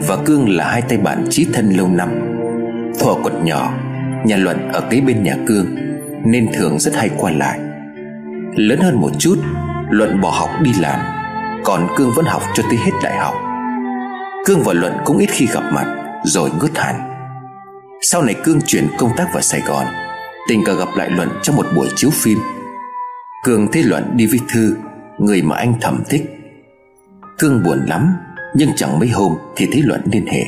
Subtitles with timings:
[0.00, 2.08] Và Cương là hai tay bạn chí thân lâu năm.
[3.00, 3.72] Thuở còn nhỏ,
[4.24, 5.66] Nhà Luận ở kế bên nhà Cương,
[6.24, 7.58] Nên thường rất hay qua lại.
[8.56, 9.38] Lớn hơn một chút,
[9.90, 11.00] Luận bỏ học đi làm,
[11.64, 13.34] Còn Cương vẫn học cho tới hết đại học.
[14.46, 16.94] Cương và Luận cũng ít khi gặp mặt, Rồi ngớt hẳn.
[18.02, 19.86] Sau này Cương chuyển công tác vào Sài Gòn,
[20.48, 22.38] Tình cờ gặp lại Luận trong một buổi chiếu phim.
[23.44, 24.76] Cương thấy Luận đi với Thư,
[25.18, 26.22] Người mà anh thầm thích.
[27.38, 28.14] Cương buồn lắm.
[28.58, 30.44] Nhưng chẳng mấy hôm thì thấy Luận liên hệ.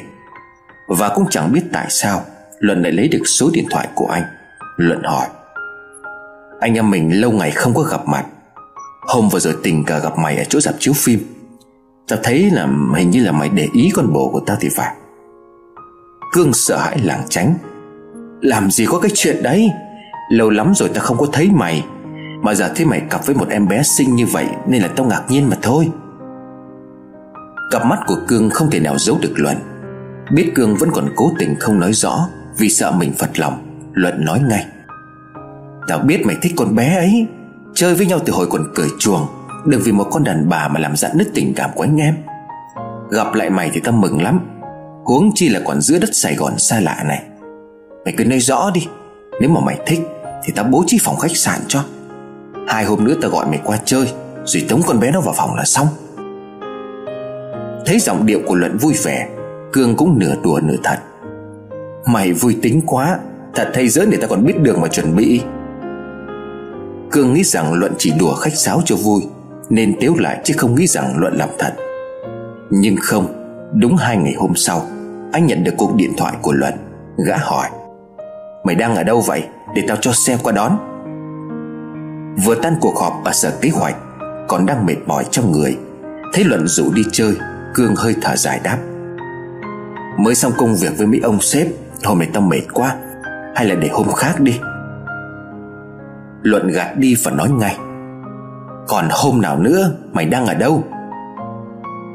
[0.86, 2.22] Và cũng chẳng biết tại sao,
[2.58, 4.22] Luận lại lấy được số điện thoại của anh.
[4.76, 5.26] Luận hỏi,
[6.60, 8.24] Anh em mình lâu ngày không có gặp mặt.
[9.00, 11.20] Hôm vừa rồi tình cờ gặp mày ở chỗ dạp chiếu phim.
[12.08, 14.94] Tao thấy là hình như là mày để ý con bồ của tao thì phải.
[16.32, 17.54] Cương sợ hãi lảng tránh,
[18.40, 19.70] Làm gì có cái chuyện đấy?
[20.30, 21.84] Lâu lắm rồi tao không có thấy mày.
[22.42, 25.06] Mà giờ thấy mày cặp với một em bé xinh như vậy Nên là tao
[25.06, 25.90] ngạc nhiên mà thôi.
[27.70, 29.56] Cặp mắt của Cương không thể nào giấu được Luận.
[30.32, 34.24] Biết Cương vẫn còn cố tình không nói rõ Vì sợ mình phật lòng, Luận
[34.24, 34.66] nói ngay.
[35.88, 37.26] Tao biết mày thích con bé ấy,
[37.74, 39.26] Chơi với nhau từ hồi còn cười chuồng,
[39.66, 42.16] Đừng vì một con đàn bà mà làm dạn nứt tình cảm của anh em.
[43.10, 44.40] Gặp lại mày thì tao mừng lắm,
[45.04, 47.22] Huống chi là còn giữa đất Sài Gòn xa lạ này.
[48.04, 48.86] Mày cứ nói rõ đi,
[49.40, 50.00] Nếu mà mày thích
[50.44, 51.84] Thì tao bố trí phòng khách sạn cho.
[52.68, 54.12] Hai hôm nữa tao gọi mày qua chơi,
[54.44, 55.86] Rồi tống con bé nó vào phòng là xong.
[57.88, 59.28] Thấy giọng điệu của Luận vui vẻ,
[59.72, 60.98] Cương cũng nửa đùa nửa thật.
[62.06, 63.18] Mày vui tính quá,
[63.54, 65.40] Thật hay giỡn để ta còn biết đường mà chuẩn bị?
[67.10, 69.20] Cương nghĩ rằng Luận chỉ đùa khách sáo cho vui,
[69.70, 71.72] Nên tiếu lại chứ không nghĩ rằng Luận làm thật.
[72.70, 73.26] Nhưng không,
[73.74, 74.86] Đúng hai ngày hôm sau,
[75.32, 76.74] Anh nhận được cuộc điện thoại của Luận,
[77.26, 77.68] Gã hỏi,
[78.64, 79.42] Mày đang ở đâu vậy?
[79.74, 80.78] Để tao cho xe qua đón.
[82.44, 83.96] Vừa tan cuộc họp ở sở kế hoạch,
[84.48, 85.76] Còn đang mệt mỏi trong người,
[86.34, 87.34] Thấy Luận rủ đi chơi
[87.78, 88.78] Cương hơi thở dài đáp.
[90.18, 91.66] Mới xong công việc với mấy ông sếp,
[92.04, 92.96] Hôm nay tao mệt quá.
[93.54, 94.60] Hay là để hôm khác đi.
[96.42, 97.76] Luận gạt đi và nói ngay.
[98.88, 100.84] Còn hôm nào nữa, Mày đang ở đâu?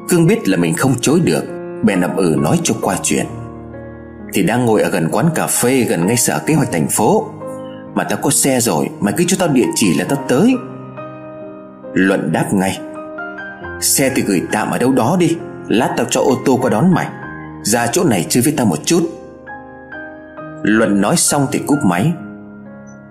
[0.09, 1.43] Cương biết là mình không chối được,
[1.83, 3.25] Bèn ậm ừ nói cho qua chuyện.
[4.33, 7.25] Thì đang ngồi ở gần quán cà phê Gần ngay sở kế hoạch thành phố.
[7.95, 10.55] Mà tao có xe rồi, Mày cứ cho tao địa chỉ là tao tới.
[11.93, 12.79] Luận đáp ngay.
[13.81, 15.37] Xe thì gửi tạm ở đâu đó đi.
[15.67, 17.07] Lát tao cho ô tô qua đón mày.
[17.63, 19.09] Ra chỗ này chơi với tao một chút.
[20.63, 22.11] Luận nói xong thì cúp máy.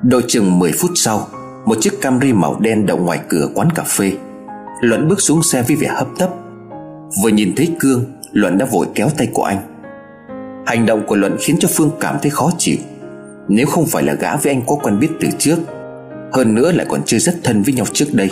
[0.02, 1.28] Đội chừng 10 phút sau,
[1.66, 4.12] Một chiếc Camry màu đen đậu ngoài cửa quán cà phê.
[4.80, 6.30] Luận bước xuống xe với vẻ hấp tấp.
[7.22, 9.58] Vừa nhìn thấy Cương, Luận đã vội kéo tay của anh.
[10.66, 12.76] Hành động của Luận khiến cho Phương cảm thấy khó chịu.
[13.48, 15.56] Nếu không phải là gã với anh có quen biết từ trước,
[16.32, 18.30] Hơn nữa lại còn chưa rất thân với nhau trước đây,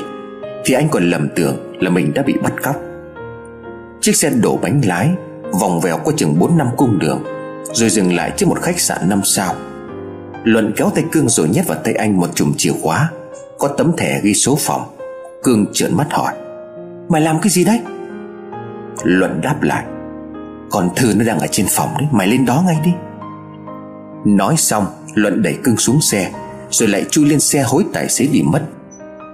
[0.64, 2.89] Thì anh còn lầm tưởng là mình đã bị bắt cóc.
[4.00, 5.10] Chiếc xe đổ bánh lái,
[5.60, 7.22] Vòng vèo qua chừng 4 năm cung đường,
[7.72, 9.54] Rồi dừng lại trước một khách sạn 5 sao.
[10.44, 13.10] Luận kéo tay Cương rồi nhét vào tay anh một chùm chìa khóa,
[13.58, 14.82] Có tấm thẻ ghi số phòng.
[15.42, 16.34] Cương trợn mắt hỏi,
[17.08, 17.80] Mày làm cái gì đấy?
[19.04, 19.84] Luận đáp lại
[20.70, 22.92] Còn Thư nó đang ở trên phòng đấy, Mày lên đó ngay đi.
[24.24, 26.30] Nói xong, Luận đẩy Cương xuống xe,
[26.70, 28.62] Rồi lại chui lên xe hối tài xế đi mất.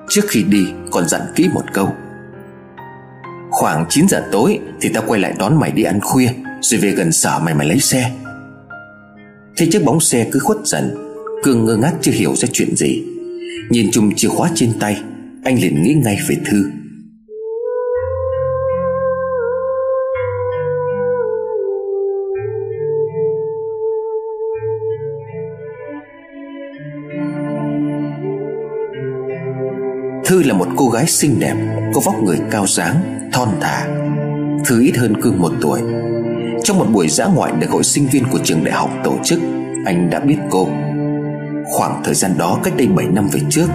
[0.08, 1.88] Trước khi đi, còn dặn kỹ một câu
[3.56, 6.28] Khoảng 9 giờ tối Thì tao quay lại đón mày đi ăn khuya,
[6.60, 8.10] Rồi về gần sở mày mày lấy xe.
[9.56, 10.94] Thế chiếc bóng xe cứ khuất dần
[11.42, 13.04] Cương ngơ ngác chưa hiểu ra chuyện gì.
[13.70, 15.02] Nhìn chùm chìa khóa trên tay,
[15.44, 16.70] Anh liền nghĩ ngay về Thư.
[30.26, 31.54] Thư là một cô gái xinh đẹp,
[31.94, 33.86] Có vóc người cao dáng, Thon thả.
[34.66, 35.80] Thư ít hơn Cương một tuổi.
[36.64, 39.38] Trong một buổi dã ngoại được hội sinh viên của trường đại học tổ chức,
[39.86, 40.68] Anh đã biết cô.
[41.72, 43.66] Khoảng thời gian đó, cách đây 7 năm về trước,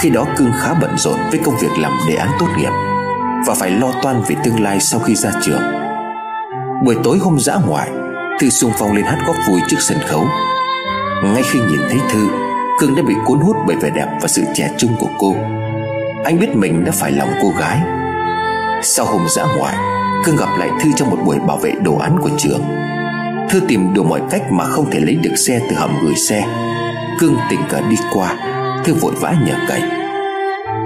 [0.00, 2.72] Khi đó Cương khá bận rộn với công việc làm đề án tốt nghiệp
[3.46, 5.62] Và phải lo toan về tương lai sau khi ra trường.
[6.84, 7.90] Buổi tối hôm dã ngoại,
[8.40, 10.24] Thư xung phong lên hát góp vui trước sân khấu.
[11.24, 12.28] Ngay khi nhìn thấy Thư,
[12.80, 15.34] Cương đã bị cuốn hút bởi vẻ đẹp và sự trẻ trung của cô
[16.24, 17.78] anh biết mình đã phải lòng cô gái.
[18.82, 19.76] Sau hôm dã ngoại
[20.24, 22.60] Cương gặp lại Thư trong một buổi bảo vệ đồ án của trường.
[23.50, 26.44] Thư tìm đủ mọi cách mà không thể lấy được xe từ hầm gửi xe.
[27.18, 28.36] Cương tình cờ đi qua,
[28.84, 29.80] Thư vội vã nhờ cậy.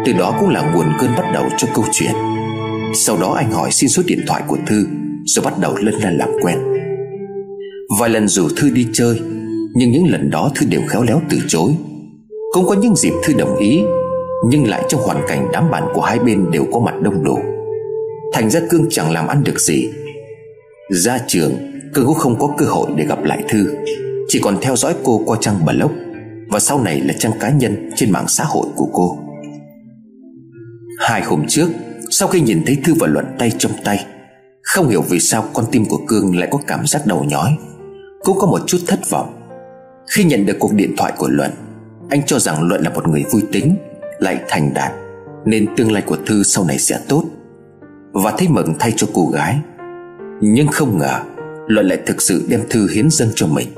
[0.05, 2.13] Từ đó cũng là nguồn cơn bắt đầu cho câu chuyện.
[2.95, 4.87] Sau đó anh hỏi xin số điện thoại của Thư,
[5.25, 6.59] Rồi bắt đầu lân la làm quen.
[7.99, 9.21] Vài lần rủ Thư đi chơi,
[9.75, 11.73] Nhưng những lần đó Thư đều khéo léo từ chối.
[12.53, 13.83] Cũng có những dịp Thư đồng ý
[14.49, 17.39] nhưng lại trong hoàn cảnh đám bạn của hai bên đều có mặt đông đủ.
[18.33, 19.91] Thành ra Cương chẳng làm ăn được gì.
[20.91, 21.53] Ra trường,
[21.95, 23.77] Cương cũng không có cơ hội để gặp lại Thư.
[24.29, 25.93] Chỉ còn theo dõi cô qua trang blog.
[26.49, 29.19] Và sau này là trang cá nhân trên mạng xã hội của cô.
[30.99, 31.69] Hai hôm trước,
[32.11, 34.07] Sau khi nhìn thấy Thư và Luận tay trong tay,
[34.63, 37.57] Không hiểu vì sao con tim của Cương lại có cảm giác đầu nhói.
[38.21, 39.39] Cũng có một chút thất vọng.
[40.11, 41.51] Khi nhận được cuộc điện thoại của Luận,
[42.11, 43.77] Anh cho rằng Luận là một người vui tính.
[44.23, 44.93] Lại thành đạt,
[45.45, 47.25] Nên tương lai của Thư sau này sẽ tốt.
[48.13, 49.59] Và thấy mừng thay cho cô gái,
[50.41, 51.21] Nhưng không ngờ
[51.67, 53.69] Luận lại thực sự đem Thư hiến dâng cho mình.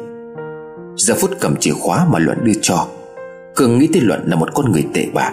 [0.97, 2.87] Giờ phút cầm chìa khóa mà Luận đưa cho,
[3.57, 5.33] Cường nghĩ tới Luận là một con người tệ bạc,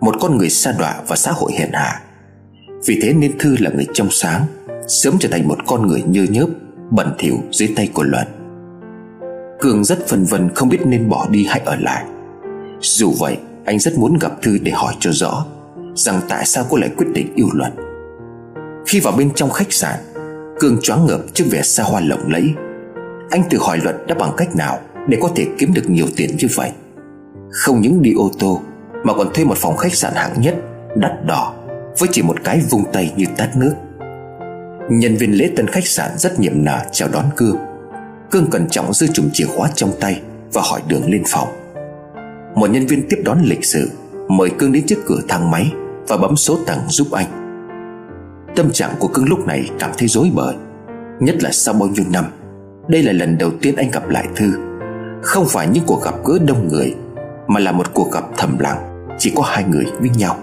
[0.00, 2.02] Một con người xa đọa và xã hội hèn hạ.
[2.86, 4.44] Vì thế nên Thư là người trong sáng,
[4.88, 6.46] Sớm trở thành một con người nhơ nhớp,
[6.90, 8.26] Bẩn thỉu dưới tay của Luận.
[9.60, 12.04] Cường rất phân vân không biết nên bỏ đi hay ở lại.
[12.80, 15.44] Dù vậy anh rất muốn gặp Thư để hỏi cho rõ
[15.94, 17.72] Rằng tại sao cô lại quyết định yêu Luận
[18.86, 20.00] Khi vào bên trong khách sạn,
[20.60, 22.50] cương choáng ngợp trước vẻ xa hoa lộng lẫy.
[23.30, 24.78] Anh tự hỏi Luận đã bằng cách nào
[25.08, 26.70] Để có thể kiếm được nhiều tiền như vậy.
[27.50, 28.60] Không những đi ô tô,
[29.04, 30.54] Mà còn thuê một phòng khách sạn hạng nhất,
[30.96, 31.54] Đắt đỏ,
[31.98, 33.74] Với chỉ một cái vung tay như tát nước.
[34.90, 37.56] Nhân viên lễ tân khách sạn rất nhiệm nở chào đón Cương.
[38.30, 40.20] Cương cẩn trọng giữ chùm chìa khóa trong tay
[40.52, 41.59] Và hỏi đường lên phòng.
[42.54, 43.90] Một nhân viên tiếp đón lịch sự,
[44.28, 45.72] Mời Cương đến trước cửa thang máy
[46.08, 47.26] Và bấm số tầng giúp anh.
[48.56, 50.54] Tâm trạng của Cương lúc này cảm thấy rối bời,
[51.20, 52.24] Nhất là sau bao nhiêu năm,
[52.88, 54.52] Đây là lần đầu tiên anh gặp lại Thư.
[55.22, 56.94] Không phải những cuộc gặp gỡ đông người,
[57.48, 60.36] Mà là một cuộc gặp thầm lặng, Chỉ có hai người với nhau.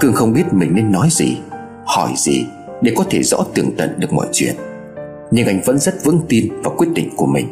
[0.00, 1.38] Cương không biết mình nên nói gì,
[1.86, 2.46] Hỏi gì
[2.82, 4.54] Để có thể rõ tường tận được mọi chuyện.
[5.30, 7.46] Nhưng anh vẫn rất vững tin vào quyết định của mình.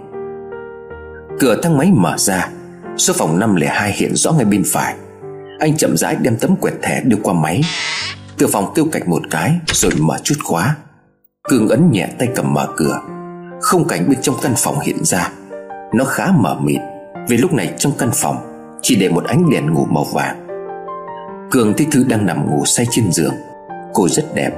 [1.41, 2.51] Cửa thang máy mở ra
[2.99, 4.95] Số phòng 502 hiện rõ ngay bên phải.
[5.59, 7.61] Anh chậm rãi đem tấm quẹt thẻ đưa qua máy.
[8.39, 10.77] Từ phòng kêu cạch một cái, Rồi mở chút khóa.
[11.49, 13.01] Cường ấn nhẹ tay cầm mở cửa.
[13.61, 15.31] Không cảnh bên trong căn phòng hiện ra.
[15.95, 16.81] Nó khá mờ mịt,
[17.29, 18.37] Vì lúc này trong căn phòng
[18.83, 20.47] Chỉ để một ánh đèn ngủ màu vàng.
[21.51, 23.35] Cường thấy Thư đang nằm ngủ say trên giường.
[23.95, 24.51] Cô rất đẹp.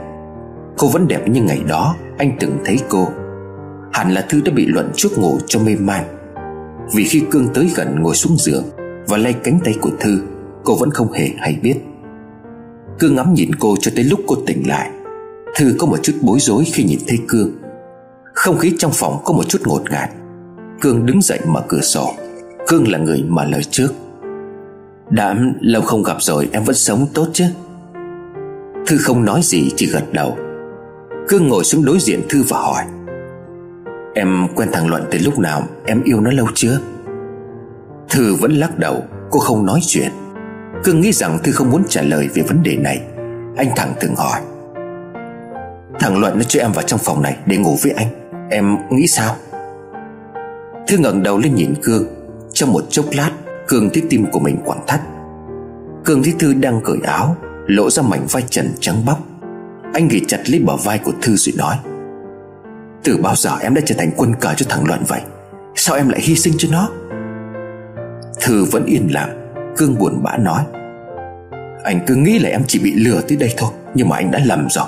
[0.78, 3.08] Cô vẫn đẹp như ngày đó, Anh từng thấy cô.
[3.92, 6.19] Hẳn là Thư đã bị luận chuốc ngủ cho mê man.
[6.94, 8.64] Vì khi Cương tới gần ngồi xuống giường
[9.08, 10.20] Và lay cánh tay của Thư,
[10.64, 11.74] Cô vẫn không hề hay biết.
[12.98, 14.90] Cương ngắm nhìn cô cho tới lúc cô tỉnh lại,
[15.54, 17.50] Thư có một chút bối rối khi nhìn thấy Cương.
[18.34, 20.10] Không khí trong phòng có một chút ngột ngạt.
[20.80, 22.12] Cương đứng dậy mở cửa sổ.
[22.66, 23.88] Cương là người mở lời trước.
[25.10, 27.44] Đã lâu không gặp rồi, em vẫn sống tốt chứ?
[28.86, 30.36] Thư không nói gì, chỉ gật đầu.
[31.28, 32.84] Cương ngồi xuống đối diện Thư và hỏi.
[34.14, 36.78] Em quen thằng Luận từ lúc nào, Em yêu nó lâu chưa?
[38.08, 40.10] Thư vẫn lắc đầu, Cô không nói chuyện.
[40.84, 43.00] Cương nghĩ rằng Thư không muốn trả lời về vấn đề này.
[43.56, 44.40] Anh thẳng thừng hỏi.
[45.98, 48.06] Thằng Luận nó cho em vào trong phòng này Để ngủ với anh.
[48.50, 49.36] Em nghĩ sao?
[50.88, 52.04] Thư ngẩng đầu lên nhìn Cương.
[52.52, 53.30] Trong một chốc lát,
[53.68, 55.00] Cương thấy tim của mình quặn thắt.
[56.04, 57.36] Cương thấy Thư đang cởi áo,
[57.66, 59.18] Lộ ra mảnh vai trần trắng bóc.
[59.94, 61.76] Anh ghi chặt lấy bờ vai của Thư rồi nói.
[63.04, 65.20] Từ bao giờ em đã trở thành quân cờ cho thằng Luận vậy?
[65.74, 66.88] Sao em lại hy sinh cho nó?
[68.40, 70.62] Thư vẫn yên lặng, Cương buồn bã nói.
[71.84, 74.40] Anh cứ nghĩ là em chỉ bị lừa tới đây thôi, Nhưng mà anh đã
[74.44, 74.86] lầm rồi.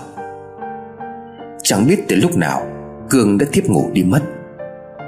[1.63, 2.67] Chẳng biết từ lúc nào,
[3.11, 4.21] Cương đã thiếp ngủ đi mất.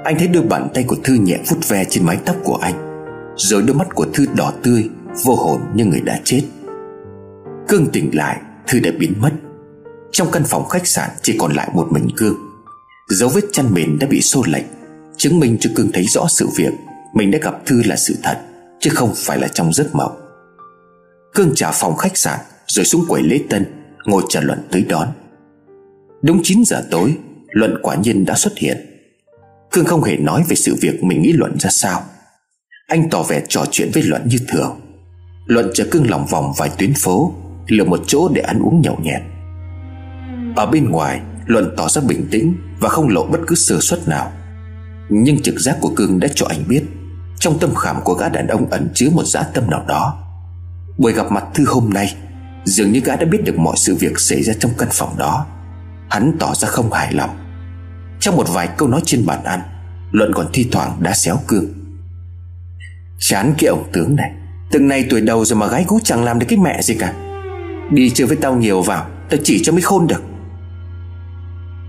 [0.03, 2.73] Anh thấy đôi bàn tay của Thư nhẹ vút ve trên mái tóc của anh,
[3.35, 4.89] Rồi đôi mắt của Thư đỏ tươi,
[5.25, 6.41] Vô hồn như người đã chết.
[7.67, 9.31] Cương tỉnh lại, Thư đã biến mất.
[10.11, 12.35] Trong căn phòng khách sạn chỉ còn lại một mình Cương.
[13.09, 14.65] Dấu vết chăn mền đã bị xô lệch,
[15.17, 16.73] Chứng minh cho Cương thấy rõ sự việc.
[17.13, 18.37] Mình đã gặp Thư là sự thật,
[18.79, 20.19] Chứ không phải là trong giấc mộng.
[21.33, 23.65] Cương trả phòng khách sạn, Rồi xuống quầy lễ tân,
[24.05, 25.07] Ngồi chờ Luận tới đón.
[26.21, 27.17] Đúng 9 giờ tối,
[27.49, 28.77] Luận quả nhiên đã xuất hiện.
[29.71, 32.03] Cương không hề nói về sự việc mình nghĩ Luận ra sao.
[32.87, 34.79] Anh tỏ vẻ trò chuyện với Luận như thường.
[35.45, 37.33] Luận chờ Cương lòng vòng vài tuyến phố,
[37.67, 39.21] Lựa một chỗ để ăn uống nhậu nhẹt.
[40.55, 44.07] Ở bên ngoài, Luận tỏ ra bình tĩnh và không lộ bất cứ sơ suất
[44.07, 44.31] nào.
[45.09, 46.83] Nhưng trực giác của Cương đã cho anh biết,
[47.39, 50.23] trong tâm khảm của gã đàn ông ẩn chứa một dã tâm nào đó.
[50.97, 52.15] Buổi gặp mặt Thư hôm nay,
[52.65, 55.45] Dường như gã đã biết được mọi sự việc xảy ra trong căn phòng đó.
[56.09, 57.29] Hắn tỏ ra không hài lòng.
[58.19, 59.61] Trong một vài câu nói trên bàn ăn,
[60.11, 61.65] Luận còn thi thoảng đã xéo cương.
[63.19, 64.31] Chán cái ông tướng này,
[64.71, 67.13] Từng này tuổi đầu rồi mà gái gú chẳng làm được cái mẹ gì cả.
[67.91, 70.23] Đi chơi với tao nhiều vào, Tao chỉ cho mới khôn được.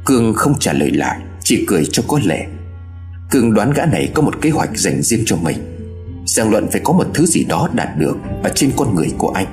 [0.06, 2.46] Cương không trả lời lại, Chỉ cười cho có lẽ
[3.30, 5.56] Cương đoán gã này có một kế hoạch dành riêng cho mình.
[6.26, 9.28] Giang Luận phải có một thứ gì đó đạt được Ở trên con người của
[9.28, 9.46] anh,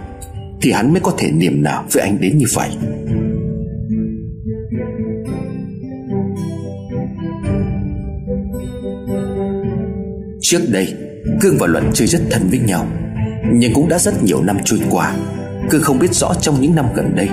[0.61, 2.69] Thì hắn mới có thể niềm nào với anh đến như vậy.
[10.41, 10.93] Trước đây,
[11.41, 12.87] Cương và Luận chơi rất thân với nhau,
[13.53, 15.15] Nhưng cũng đã rất nhiều năm trôi qua.
[15.69, 17.29] Cương không biết rõ trong những năm gần đây,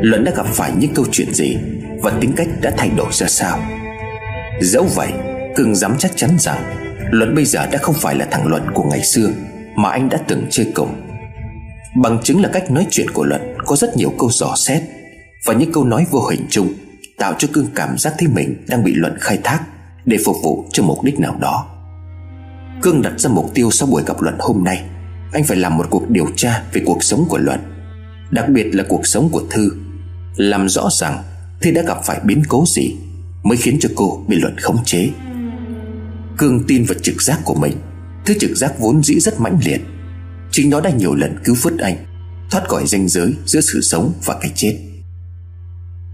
[0.00, 1.56] Luận đã gặp phải những câu chuyện gì.
[2.02, 3.58] Và tính cách đã thay đổi ra sao?
[4.60, 5.12] Dẫu vậy
[5.56, 6.76] Cương dám chắc chắn rằng
[7.10, 9.30] Luận bây giờ đã không phải là thằng Luận của ngày xưa
[9.76, 10.94] Mà anh đã từng chơi cùng.
[12.02, 14.82] Bằng chứng là cách nói chuyện của Luận Có rất nhiều câu dò xét
[15.44, 16.72] Và những câu nói vô hình chung
[17.18, 19.60] Tạo cho Cương cảm giác thấy mình đang bị Luận khai thác
[20.04, 21.66] Để phục vụ cho mục đích nào đó.
[22.82, 24.84] Cương đặt ra mục tiêu sau buổi gặp Luận hôm nay.
[25.32, 27.60] Anh phải làm một cuộc điều tra về cuộc sống của Luận
[28.30, 29.70] Đặc biệt là cuộc sống của Thư,
[30.36, 31.22] Làm rõ rằng
[31.60, 32.96] thế đã gặp phải biến cố gì
[33.42, 35.10] Mới khiến cho cô bị Luận khống chế?
[36.38, 37.76] Cương tin vào trực giác của mình,
[38.26, 39.80] Thứ trực giác vốn dĩ rất mãnh liệt.
[40.50, 41.96] Chính nó đã nhiều lần cứu vớt anh,
[42.50, 44.78] Thoát khỏi ranh giới giữa sự sống và cái chết.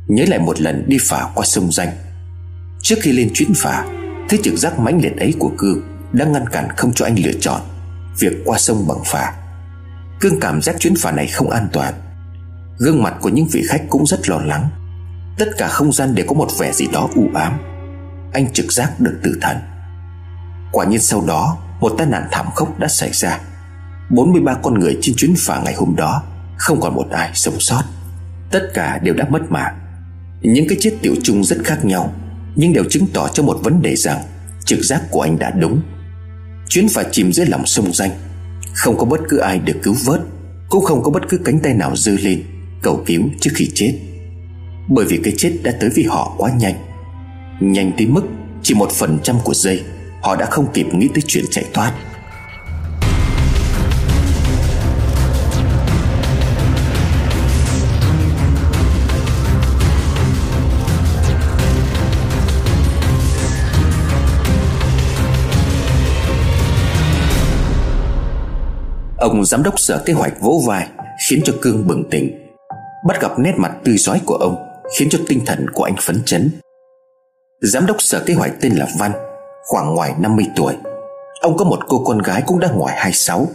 [0.07, 1.89] Nhớ lại một lần đi phà qua sông Danh.
[2.83, 3.87] Trước khi lên chuyến phà
[4.29, 5.83] Thứ trực giác mãnh liệt ấy của Cương
[6.13, 7.61] Đã ngăn cản không cho anh lựa chọn
[8.19, 9.35] Việc qua sông bằng phà
[10.21, 11.95] Cương cảm giác chuyến phà này không an toàn.
[12.79, 14.69] Gương mặt của những vị khách cũng rất lo lắng.
[15.41, 17.59] Tất cả không gian đều có một vẻ gì đó u ám.
[18.33, 19.57] Anh trực giác được tử thần.
[20.73, 23.41] Quả nhiên sau đó, Một tai nạn thảm khốc đã xảy ra.
[24.11, 26.23] 43 con người trên chuyến phà ngày hôm đó,
[26.59, 27.83] Không còn một ai sống sót.
[28.51, 29.79] Tất cả đều đã mất mạng.
[30.41, 32.13] Những cái chết tiểu chung rất khác nhau,
[32.57, 34.23] Nhưng đều chứng tỏ cho một vấn đề rằng
[34.65, 35.83] Trực giác của anh đã đúng.
[36.69, 38.11] Chuyến phà chìm dưới lòng sông danh,
[38.75, 40.21] Không có bất cứ ai được cứu vớt,
[40.69, 42.45] Cũng không có bất cứ cánh tay nào dư lên,
[42.83, 43.95] Cầu cứu trước khi chết.
[44.93, 46.75] Bởi vì cái chết đã tới vì họ quá nhanh.
[47.61, 48.23] Nhanh tới mức
[48.63, 49.83] Chỉ một phần trăm của giây,
[50.23, 51.93] Họ đã không kịp nghĩ tới chuyện chạy thoát.
[69.19, 70.87] Ông giám đốc sở kế hoạch vỗ vai,
[71.29, 72.31] Khiến cho Cương bừng tỉnh,
[73.07, 74.70] Bắt gặp nét mặt tươi giói của ông.
[74.99, 76.51] Khiến cho tinh thần của anh phấn chấn.
[77.61, 79.13] Giám đốc sở kế hoạch tên là Văn,
[79.67, 80.75] Khoảng ngoài 50 tuổi.
[81.41, 83.47] Ông có một cô con gái cũng đã ngoài 26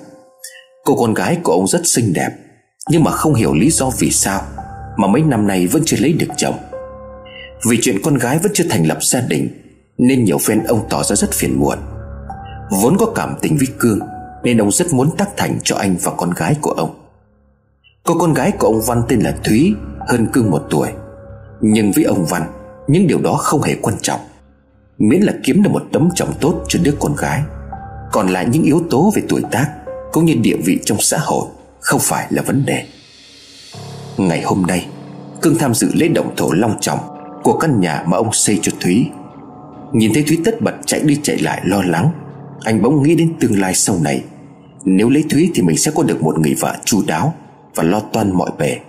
[0.85, 2.29] Cô con gái của ông rất xinh đẹp,
[2.89, 4.41] Nhưng mà không hiểu lý do vì sao
[4.97, 6.55] Mà mấy năm nay vẫn chưa lấy được chồng.
[7.69, 9.49] Vì chuyện con gái vẫn chưa thành lập gia đình,
[9.97, 11.77] Nên nhiều phen ông tỏ ra rất phiền muộn.
[12.81, 13.99] Vốn có cảm tình với Cương,
[14.43, 17.05] Nên ông rất muốn tác thành cho anh và con gái của ông.
[18.03, 19.73] Cô con gái của ông Văn tên là Thúy,
[20.07, 20.89] Hơn Cương một tuổi.
[21.67, 22.43] Nhưng với ông Văn,
[22.87, 24.19] Những điều đó không hề quan trọng.
[24.97, 27.41] Miễn là kiếm được một tấm chồng tốt cho đứa con gái.
[28.11, 29.69] Còn lại những yếu tố về tuổi tác
[30.11, 31.47] Cũng như địa vị trong xã hội
[31.79, 32.83] Không phải là vấn đề.
[34.17, 34.87] Ngày hôm nay,
[35.41, 36.99] Cương tham dự lễ động thổ long trọng
[37.43, 39.09] Của căn nhà mà ông xây cho Thúy.
[39.93, 42.09] Nhìn thấy Thúy tất bật chạy đi chạy lại lo lắng,
[42.63, 44.23] Anh bỗng nghĩ đến tương lai sau này.
[44.83, 47.33] Nếu lấy Thúy thì mình sẽ có được một người vợ chu đáo
[47.75, 48.79] Và lo toan mọi bề.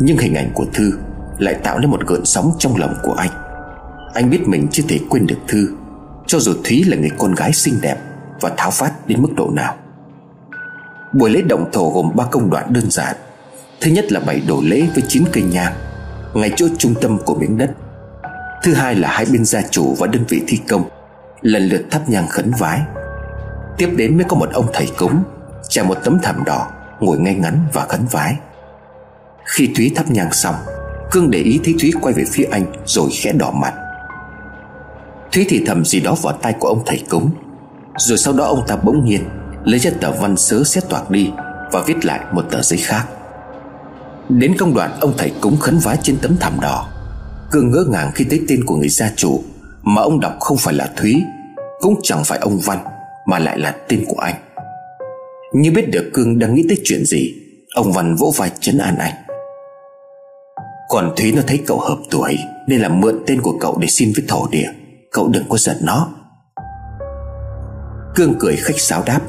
[0.00, 0.92] Nhưng hình ảnh của Thư
[1.38, 3.30] lại tạo nên một gợn sóng trong lòng của anh.
[4.14, 5.68] Anh biết mình chưa thể quên được Thư,
[6.26, 7.96] Cho dù Thúy là người con gái xinh đẹp
[8.40, 9.74] Và tháo phát đến mức độ nào.
[11.12, 13.16] Buổi lễ động thổ gồm ba công đoạn đơn giản.
[13.80, 15.72] Thứ nhất là bảy đổ lễ với chín cây nhang,
[16.34, 17.70] Ngay chỗ trung tâm của miếng đất.
[18.62, 20.88] Thứ hai là hai bên gia chủ và đơn vị thi công,
[21.40, 22.80] Lần lượt thắp nhang khấn vái.
[23.78, 25.22] Tiếp đến mới có một ông thầy cúng
[25.68, 28.36] Trải một tấm thảm đỏ, Ngồi ngay ngắn và khấn vái.
[29.44, 30.54] Khi Thúy thắp nhang xong
[31.10, 33.74] Cương để ý thấy Thúy quay về phía anh, Rồi khẽ đỏ mặt.
[35.32, 37.30] Thúy thì thầm gì đó vào tay của ông thầy cúng.
[37.98, 39.24] Rồi sau đó ông ta bỗng nhiên
[39.64, 41.30] Lấy ra tờ văn sớ xét toạc đi
[41.72, 43.04] Và viết lại một tờ giấy khác.
[44.28, 46.88] Đến công đoạn ông thầy cúng khấn vái trên tấm thảm đỏ
[47.50, 49.42] Cương ngỡ ngàng khi thấy tên của người gia chủ
[49.82, 51.22] Mà ông đọc không phải là Thúy,
[51.80, 52.78] Cũng chẳng phải ông Văn,
[53.26, 54.34] Mà lại là tên của anh.
[55.54, 57.34] Như biết được Cương đang nghĩ tới chuyện gì,
[57.74, 59.14] Ông Văn vỗ vai chấn an anh.
[60.88, 64.12] Còn Thúy nó thấy cậu hợp tuổi, Nên là mượn tên của cậu để xin
[64.16, 64.68] với thổ địa.
[65.12, 66.08] Cậu đừng có giận nó.
[68.14, 69.20] Cương cười khách sáo đáp,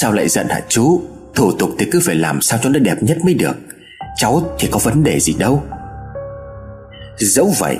[0.00, 1.00] Sao lại giận hả chú?
[1.34, 3.56] Thủ tục thì cứ phải làm sao cho nó đẹp nhất mới được.
[4.16, 5.62] Cháu thì có vấn đề gì đâu.
[7.18, 7.78] Dẫu vậy,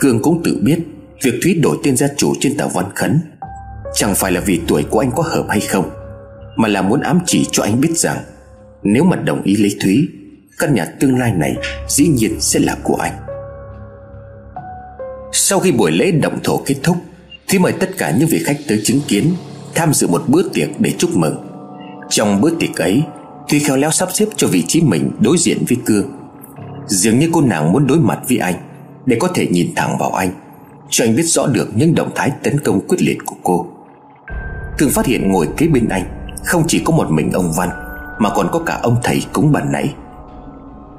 [0.00, 0.78] Cương cũng tự biết
[1.22, 3.20] Việc Thúy đổi tên gia chủ trên tờ văn khấn
[3.94, 5.90] Chẳng phải là vì tuổi của anh có hợp hay không,
[6.56, 8.18] Mà là muốn ám chỉ cho anh biết rằng
[8.82, 10.08] Nếu mà đồng ý lấy Thúy
[10.60, 11.56] Căn nhà tương lai này
[11.88, 13.12] Dĩ nhiên sẽ là của anh.
[15.32, 16.96] Sau khi buổi lễ động thổ kết thúc,
[17.48, 19.34] thì mời tất cả những vị khách tới chứng kiến,
[19.74, 21.36] Tham dự một bữa tiệc để chúc mừng.
[22.08, 23.02] Trong bữa tiệc ấy
[23.48, 26.10] tuy khéo léo sắp xếp cho vị trí mình đối diện với Cương.
[26.86, 28.54] Dường như cô nàng muốn đối mặt với anh
[29.06, 30.30] Để có thể nhìn thẳng vào anh,
[30.90, 33.66] Cho anh biết rõ được những động thái tấn công quyết liệt của cô.
[34.78, 36.04] Cương phát hiện ngồi kế bên anh
[36.44, 37.68] Không chỉ có một mình ông Văn,
[38.18, 39.94] Mà còn có cả ông thầy cúng bàn nãy.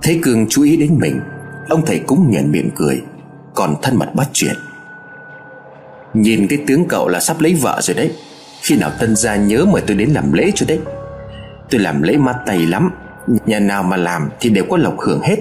[0.04, 1.22] Thấy Cương chú ý đến mình,
[1.70, 3.02] Ông thầy cúng nhận miệng cười,
[3.56, 4.56] Còn thân mật bắt chuyện.
[6.14, 8.12] Nhìn cái tướng cậu là sắp lấy vợ rồi đấy,
[8.62, 10.80] Khi nào tân gia nhớ mời tôi đến làm lễ cho đấy.
[11.70, 12.92] Tôi làm lễ ma tay lắm,
[13.46, 15.38] Nhà nào mà làm thì đều có lộc hưởng hết.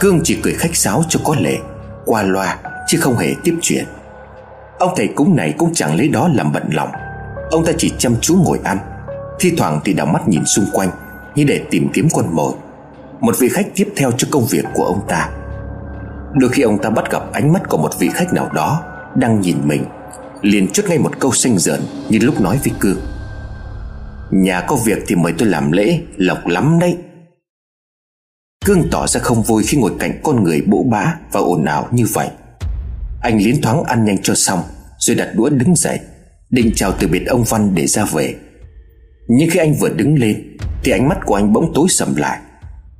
[0.00, 1.56] Cương chỉ cười khách sáo cho có lệ,
[2.04, 3.84] Qua loa, chứ không hề tiếp chuyện.
[4.78, 6.90] Ông thầy cúng này cũng chẳng lấy đó làm bận lòng.
[7.50, 8.78] Ông ta chỉ chăm chú ngồi ăn,
[9.40, 10.90] Thi thoảng thì đảo mắt nhìn xung quanh,
[11.34, 12.52] Như để tìm kiếm con mồi.
[13.20, 15.30] Một vị khách tiếp theo cho công việc của ông ta.
[16.34, 18.82] Đôi khi ông ta bắt gặp ánh mắt của một vị khách nào đó
[19.16, 19.84] Đang nhìn mình,
[20.42, 23.00] liền chốt ngay một câu xanh dợn Như lúc nói với Cương.
[24.30, 26.96] Nhà có việc thì mời tôi làm lễ, Lộc lắm đấy.
[28.64, 31.88] Cương tỏ ra không vui khi ngồi cạnh con người bỗ bã Và ồn ào
[31.90, 32.28] như vậy.
[33.22, 34.62] Anh liến thoáng ăn nhanh cho xong,
[34.98, 36.00] Rồi đặt đũa đứng dậy,
[36.50, 38.34] Định chào từ biệt ông Văn để ra về.
[39.28, 42.38] Nhưng khi anh vừa đứng lên, Thì ánh mắt của anh bỗng tối sầm lại.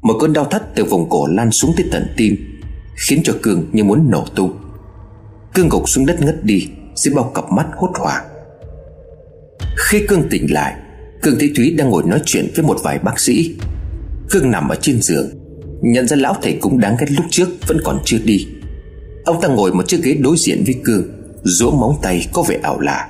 [0.03, 2.37] Một cơn đau thắt từ vùng cổ lan xuống tới tận tim,
[2.97, 4.57] Khiến cho Cương như muốn nổ tung.
[5.55, 8.25] Cương gục xuống đất ngất đi Dưới bao cặp mắt hốt hoảng.
[9.77, 10.75] Khi Cương tỉnh lại,
[11.23, 13.57] Cương thấy Thúy đang ngồi nói chuyện với một vài bác sĩ.
[14.31, 15.31] Cương nằm ở trên giường,
[15.83, 18.47] Nhận ra lão thầy cũng đáng ghét lúc trước Vẫn còn chưa đi.
[19.25, 21.05] Ông ta ngồi một chiếc ghế đối diện với Cương
[21.43, 23.09] Rũa móng tay có vẻ ảo lạ.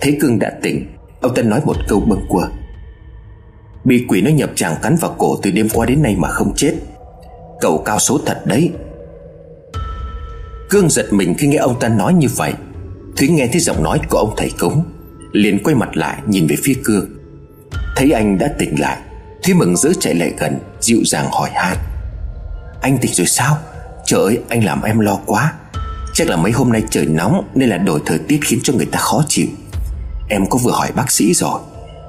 [0.00, 0.86] Thấy Cương đã tỉnh,
[1.20, 2.42] Ông ta nói một câu bâng quơ.
[3.84, 6.52] Bị quỷ nó nhập chàng cắn vào cổ từ đêm qua đến nay mà không
[6.56, 6.74] chết.
[7.60, 8.70] Cậu cao số thật đấy.
[10.70, 12.52] Cương giật mình khi nghe ông ta nói như vậy.
[13.16, 14.84] Thúy nghe thấy giọng nói của ông thầy cúng,
[15.32, 17.06] liền quay mặt lại nhìn về phía Cương.
[17.96, 18.98] Thấy anh đã tỉnh lại,
[19.42, 21.76] Thúy mừng rỡ chạy lại gần, Dịu dàng hỏi han.
[22.80, 23.58] Anh tỉnh rồi sao?
[24.06, 25.52] Trời ơi, anh làm em lo quá.
[26.14, 28.86] Chắc là mấy hôm nay trời nóng Nên là đổi thời tiết khiến cho người
[28.86, 29.46] ta khó chịu.
[30.28, 31.60] Em có vừa hỏi bác sĩ rồi.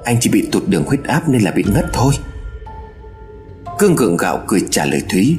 [0.04, 2.14] Anh chỉ bị tụt đường huyết áp nên là bị ngất thôi.
[3.78, 5.36] Cương gượng gạo cười trả lời Thúy.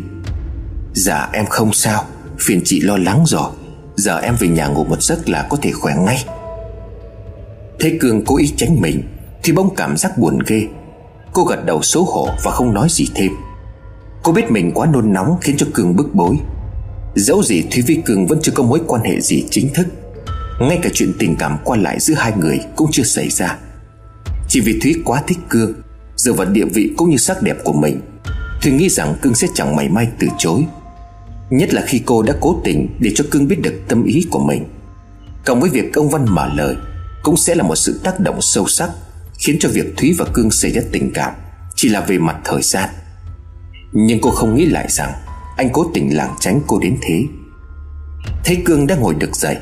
[0.93, 2.05] Dạ em không sao.
[2.39, 3.51] Phiền chị lo lắng rồi.
[3.95, 6.25] Giờ em về nhà ngủ một giấc là có thể khỏe ngay.
[7.79, 9.03] Thấy Cương cố ý tránh mình,
[9.43, 10.67] Thì bỗng cảm giác buồn ghê.
[11.33, 13.31] Cô gật đầu xấu hổ và không nói gì thêm.
[14.23, 16.35] Cô biết mình quá nôn nóng Khiến cho Cương bức bối.
[17.15, 19.87] Dẫu gì Thúy với Cương vẫn chưa có mối quan hệ gì chính thức,
[20.59, 23.57] Ngay cả chuyện tình cảm qua lại giữa hai người Cũng chưa xảy ra.
[24.49, 25.73] Chỉ vì Thúy quá thích Cương
[26.15, 28.01] Dựa vào địa vị cũng như sắc đẹp của mình.
[28.61, 30.65] Thúy nghĩ rằng Cương sẽ chẳng mảy may từ chối.
[31.49, 34.39] Nhất là khi cô đã cố tình Để cho Cương biết được tâm ý của
[34.39, 34.65] mình.
[35.45, 36.75] Cộng với việc ông Văn mở lời,
[37.23, 38.89] Cũng sẽ là một sự tác động sâu sắc,
[39.37, 41.33] Khiến cho việc Thúy và Cương xảy ra tình cảm
[41.75, 42.89] Chỉ là về mặt thời gian.
[43.93, 45.13] Nhưng cô không nghĩ lại rằng
[45.57, 47.23] Anh cố tình lảng tránh cô đến thế.
[48.45, 49.57] Thấy Cương đã ngồi được dậy,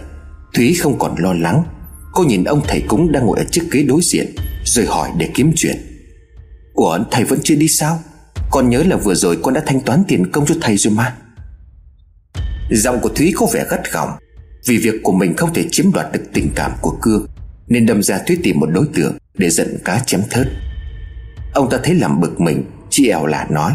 [0.54, 1.64] Thúy không còn lo lắng.
[2.12, 5.30] Cô nhìn ông thầy cúng đang ngồi ở chiếc ghế đối diện rồi hỏi để
[5.34, 5.76] kiếm chuyện.
[6.74, 8.00] Ủa, thầy vẫn chưa đi sao?
[8.52, 11.16] Con nhớ là vừa rồi con đã thanh toán tiền công cho thầy rồi mà.
[12.72, 14.10] Giọng của Thúy có vẻ gắt gỏng.
[14.66, 17.28] Vì việc của mình không thể chiếm đoạt được tình cảm của Cương,
[17.68, 20.48] Nên đâm ra Thúy tìm một đối tượng Để giận cá chém thớt.
[21.54, 23.74] Ông ta thấy làm bực mình Chị ẻo là nói.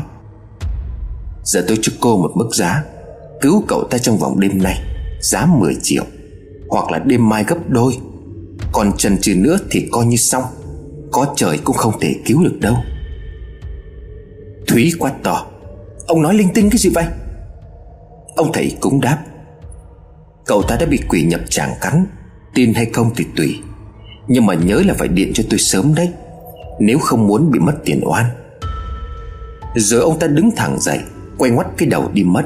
[1.45, 2.85] Giờ tôi cho cô một mức giá,
[3.41, 4.81] Cứu cậu ta trong vòng đêm nay,
[5.21, 6.05] Giá 10 triệu,
[6.69, 7.99] Hoặc là đêm mai gấp đôi.
[8.73, 10.45] Còn trần trừ nữa thì coi như xong.
[11.13, 12.77] Có trời cũng không thể cứu được đâu.
[14.67, 15.47] Thúy quát to.
[16.07, 17.05] Ông nói linh tinh cái gì vậy?
[18.37, 19.19] Ông thầy cũng đáp.
[20.47, 22.07] Cậu ta đã bị quỷ nhập tràng cắn,
[22.55, 23.59] Tin hay không thì tùy.
[24.29, 26.09] Nhưng mà nhớ là phải điện cho tôi sớm đấy,
[26.81, 28.27] Nếu không muốn bị mất tiền oan.
[29.75, 30.99] Rồi ông ta đứng thẳng dậy,
[31.39, 32.45] Quay ngoắt cái đầu đi mất.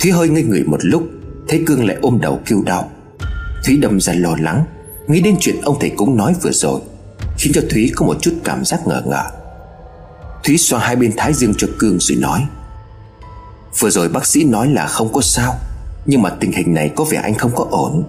[0.00, 1.02] Thúy hơi ngây người một lúc,
[1.48, 2.90] Thấy Cương lại ôm đầu kêu đau.
[3.66, 4.64] Thúy đâm ra lo lắng,
[5.08, 6.80] Nghĩ đến chuyện ông thầy cũng nói vừa rồi.
[7.38, 9.30] Khiến cho Thúy có một chút cảm giác ngờ ngợ.
[10.44, 12.46] Thúy xoa hai bên thái dương cho Cương rồi nói,
[13.78, 15.54] Vừa rồi bác sĩ nói là không có sao,
[16.06, 18.04] Nhưng mà tình hình này có vẻ anh không có ổn.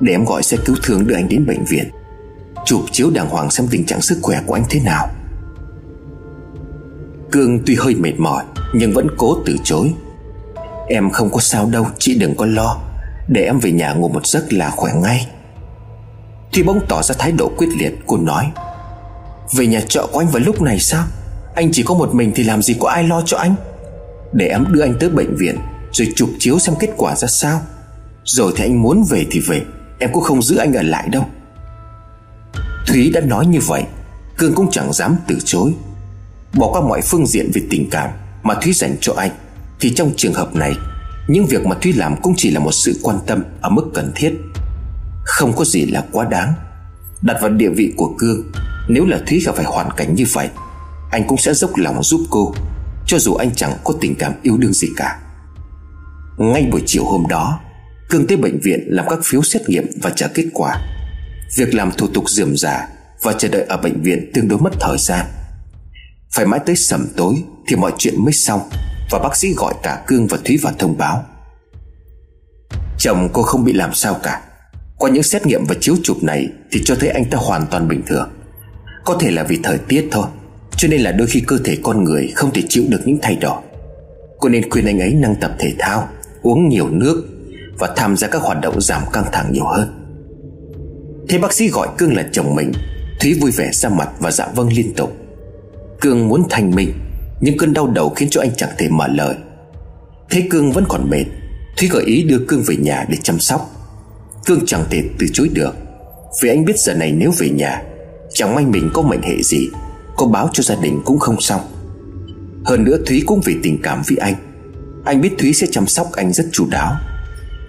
[0.00, 1.90] Để em gọi xe cứu thương đưa anh đến bệnh viện
[2.64, 5.10] Chụp chiếu đàng hoàng xem tình trạng sức khỏe của anh thế nào.
[7.32, 9.92] Cương tuy hơi mệt mỏi, Nhưng vẫn cố từ chối.
[10.88, 12.80] Em không có sao đâu, Chị đừng có lo.
[13.28, 15.26] Để em về nhà ngủ một giấc là khỏe ngay.
[16.52, 18.52] Thì bỗng tỏ ra thái độ quyết liệt, Cô nói.
[19.52, 21.04] Về nhà trọ của anh vào lúc này sao?
[21.54, 23.54] Anh chỉ có một mình thì làm gì có ai lo cho anh?
[24.32, 25.58] Để em đưa anh tới bệnh viện,
[25.92, 27.60] Rồi chụp chiếu xem kết quả ra sao.
[28.24, 29.62] Rồi thì anh muốn về thì về,
[29.98, 31.24] Em cũng không giữ anh ở lại đâu.
[32.86, 33.82] Thúy đã nói như vậy,
[34.38, 35.72] Cương cũng chẳng dám từ chối.
[36.54, 38.10] Bỏ qua mọi phương diện về tình cảm
[38.42, 39.30] Mà Thúy dành cho anh,
[39.80, 40.74] Thì trong trường hợp này,
[41.28, 44.12] Những việc mà Thúy làm cũng chỉ là một sự quan tâm Ở mức cần
[44.14, 44.34] thiết.
[45.24, 46.54] Không có gì là quá đáng.
[47.22, 48.52] Đặt vào địa vị của Cương,
[48.88, 50.48] Nếu là Thúy gặp phải hoàn cảnh như vậy,
[51.10, 52.54] Anh cũng sẽ dốc lòng giúp cô,
[53.06, 55.18] Cho dù anh chẳng có tình cảm yêu đương gì cả.
[56.38, 57.60] Ngay buổi chiều hôm đó,
[58.08, 60.76] Cương tới bệnh viện làm các phiếu xét nghiệm và trả kết quả.
[61.56, 62.88] Việc làm thủ tục dườm giả
[63.22, 65.26] Và chờ đợi ở bệnh viện tương đối mất thời gian.
[66.34, 67.34] Phải mãi tới sầm tối
[67.66, 68.60] Thì mọi chuyện mới xong
[69.10, 71.24] Và bác sĩ gọi cả Cương và Thúy vào thông báo.
[72.98, 74.40] Chồng cô không bị làm sao cả.
[75.02, 77.88] Qua những xét nghiệm và chiếu chụp này Thì cho thấy anh ta hoàn toàn
[77.88, 78.30] bình thường.
[79.04, 80.26] Có thể là vì thời tiết thôi,
[80.76, 83.36] Cho nên là đôi khi cơ thể con người Không thể chịu được những thay
[83.36, 83.62] đổi.
[84.38, 86.08] Cô nên khuyên anh ấy năng tập thể thao,
[86.42, 87.24] Uống nhiều nước
[87.78, 89.88] Và tham gia các hoạt động giảm căng thẳng nhiều hơn.
[91.28, 92.72] Thế bác sĩ gọi Cương là chồng mình,
[93.20, 95.16] Thúy vui vẻ ra mặt và dạ vâng liên tục.
[96.00, 96.92] Cương muốn thành mình,
[97.40, 99.34] Nhưng cơn đau đầu khiến cho anh chẳng thể mở lời.
[100.30, 101.24] Thế Cương vẫn còn mệt,
[101.76, 103.81] Thúy gợi ý đưa Cương về nhà để chăm sóc.
[104.46, 105.74] Cương chẳng thể từ chối được.
[106.42, 107.82] Vì anh biết giờ này nếu về nhà,
[108.34, 109.68] Chẳng may mình có mệnh hệ gì,
[110.16, 111.60] Có báo cho gia đình cũng không xong.
[112.64, 114.34] Hơn nữa Thúy cũng vì tình cảm với anh.
[115.04, 116.94] Anh biết Thúy sẽ chăm sóc anh rất chu đáo.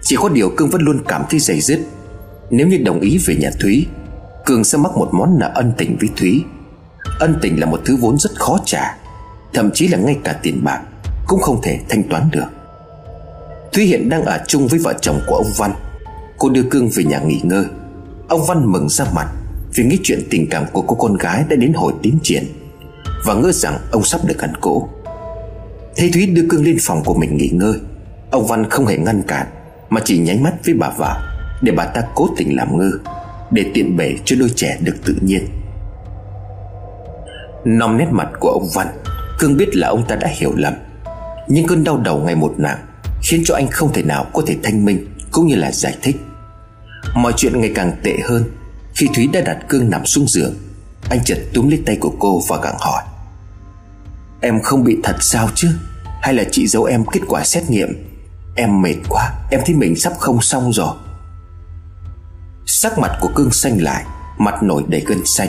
[0.02, 1.80] Chỉ có điều Cương vẫn luôn cảm thấy dày dứt.
[2.50, 3.86] Nếu như đồng ý về nhà Thúy,
[4.46, 6.44] Cương sẽ mắc một món nợ ân tình với Thúy.
[7.20, 8.96] Ân tình là một thứ vốn rất khó trả,
[9.54, 10.80] Thậm chí là ngay cả tiền bạc
[11.26, 12.46] Cũng không thể thanh toán được.
[13.72, 15.72] Thúy hiện đang ở chung với vợ chồng của ông Văn.
[16.38, 17.64] Cô đưa Cương về nhà nghỉ ngơi.
[18.28, 19.26] Ông Văn mừng ra mặt
[19.74, 22.44] Vì nghĩ chuyện tình cảm của cô con gái đã đến hồi tiến triển
[23.24, 24.88] Và ngỡ rằng ông sắp được gắn cỗ.
[25.96, 27.74] Thấy Thúy đưa Cương lên phòng của mình nghỉ ngơi.
[28.30, 29.46] Ông Văn không hề ngăn cản,
[29.90, 31.20] Mà chỉ nháy mắt với bà vợ
[31.62, 32.90] Để bà ta cố tình làm ngơ,
[33.50, 35.46] Để tiện bể cho đôi trẻ được tự nhiên.
[37.64, 38.86] Nom nét mặt của ông Văn,
[39.38, 40.74] Cương biết là ông ta đã hiểu lầm.
[41.48, 42.78] Nhưng cơn đau đầu ngày một nặng
[43.22, 45.13] Khiến cho anh không thể nào có thể thanh minh.
[45.34, 46.16] Cũng như là giải thích.
[47.14, 48.44] Mọi chuyện ngày càng tệ hơn
[48.94, 50.54] Khi Thúy đã đặt Cương nằm xuống giường.
[51.10, 53.02] Anh chợt túm lấy tay của cô và gặng hỏi.
[54.40, 55.68] Em không bị thật sao chứ?
[56.22, 57.88] Hay là chị giấu em kết quả xét nghiệm?
[58.56, 60.94] Em mệt quá, Em thấy mình sắp không xong rồi.
[62.66, 64.04] Sắc mặt của Cương xanh lại,
[64.38, 65.48] Mặt nổi đầy gân xanh.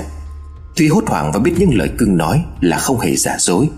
[0.77, 3.69] Thúy hốt hoảng và biết những lời Cương nói Là không hề giả dối.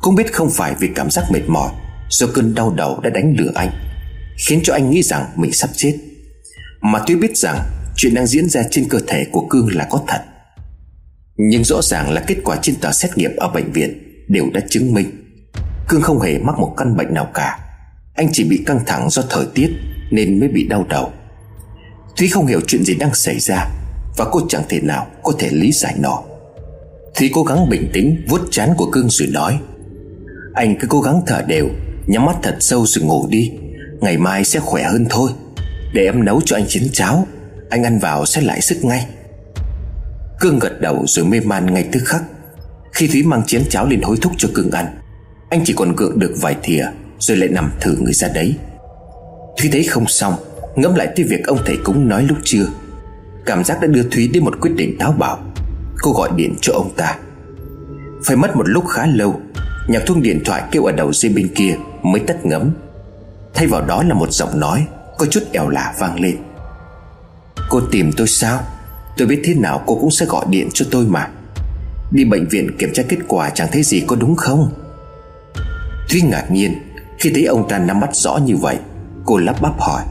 [0.00, 1.70] Cũng biết không phải vì cảm giác mệt mỏi
[2.10, 3.87] Do cơn đau đầu đã đánh lừa anh.
[4.46, 5.96] Khiến cho anh nghĩ rằng mình sắp chết.
[6.80, 7.58] Mà tuy biết rằng
[7.96, 10.20] Chuyện đang diễn ra trên cơ thể của Cương là có thật.
[11.36, 14.60] Nhưng rõ ràng là kết quả trên tờ xét nghiệm ở bệnh viện Đều đã
[14.70, 15.10] chứng minh
[15.88, 17.58] Cương không hề mắc một căn bệnh nào cả.
[18.14, 19.70] Anh chỉ bị căng thẳng do thời tiết
[20.10, 21.12] Nên mới bị đau đầu.
[22.16, 23.68] Thúy không hiểu chuyện gì đang xảy ra
[24.16, 26.22] Và cô chẳng thể nào có thể lý giải nó
[27.14, 29.58] Thúy cố gắng bình tĩnh vuốt chán của Cương rồi nói,
[30.54, 31.68] Anh cứ cố gắng thở đều,
[32.06, 33.52] Nhắm mắt thật sâu rồi ngủ đi.
[34.00, 35.30] Ngày mai sẽ khỏe hơn thôi.
[35.92, 37.26] Để em nấu cho anh chén cháo,
[37.70, 39.06] Anh ăn vào sẽ lại sức ngay.
[40.40, 42.22] Cương gật đầu rồi mê man ngay tức khắc.
[42.92, 44.86] Khi Thúy mang chén cháo lên hối thúc cho Cương ăn,
[45.50, 46.84] Anh chỉ còn gượng được vài thìa
[47.18, 48.54] Rồi lại nằm thử người ra đấy.
[49.58, 50.34] Thúy thấy không xong,
[50.76, 52.66] Ngẫm lại tới việc ông thầy cúng nói lúc trưa.
[53.46, 55.38] Cảm giác đã đưa Thúy đến một quyết định táo bạo.
[56.02, 57.16] Cô gọi điện cho ông ta.
[58.24, 59.40] Phải mất một lúc khá lâu,
[59.88, 62.70] Nhạc chuông điện thoại kêu ở đầu dây bên kia Mới tắt ngấm.
[63.54, 64.86] Thay vào đó là một giọng nói,
[65.18, 66.36] Có chút ẻo lả vang lên.
[67.68, 68.60] Cô tìm tôi sao?
[69.16, 71.28] Tôi biết thế nào cô cũng sẽ gọi điện cho tôi mà.
[72.10, 74.72] Đi bệnh viện kiểm tra kết quả chẳng thấy gì có đúng không?
[76.10, 76.82] Thúy ngạc nhiên,
[77.18, 78.76] Khi thấy ông ta nắm bắt rõ như vậy,
[79.24, 80.02] Cô lắp bắp hỏi.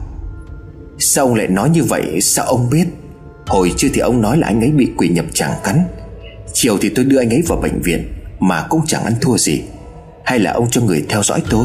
[0.98, 2.20] Sao ông lại nói như vậy?
[2.20, 2.86] Sao ông biết?
[3.46, 5.84] Hồi chưa thì ông nói là anh ấy bị quỷ nhập tràng cắn.
[6.52, 9.62] Chiều thì tôi đưa anh ấy vào bệnh viện, Mà cũng chẳng ăn thua gì.
[10.24, 11.64] Hay là ông cho người theo dõi tôi?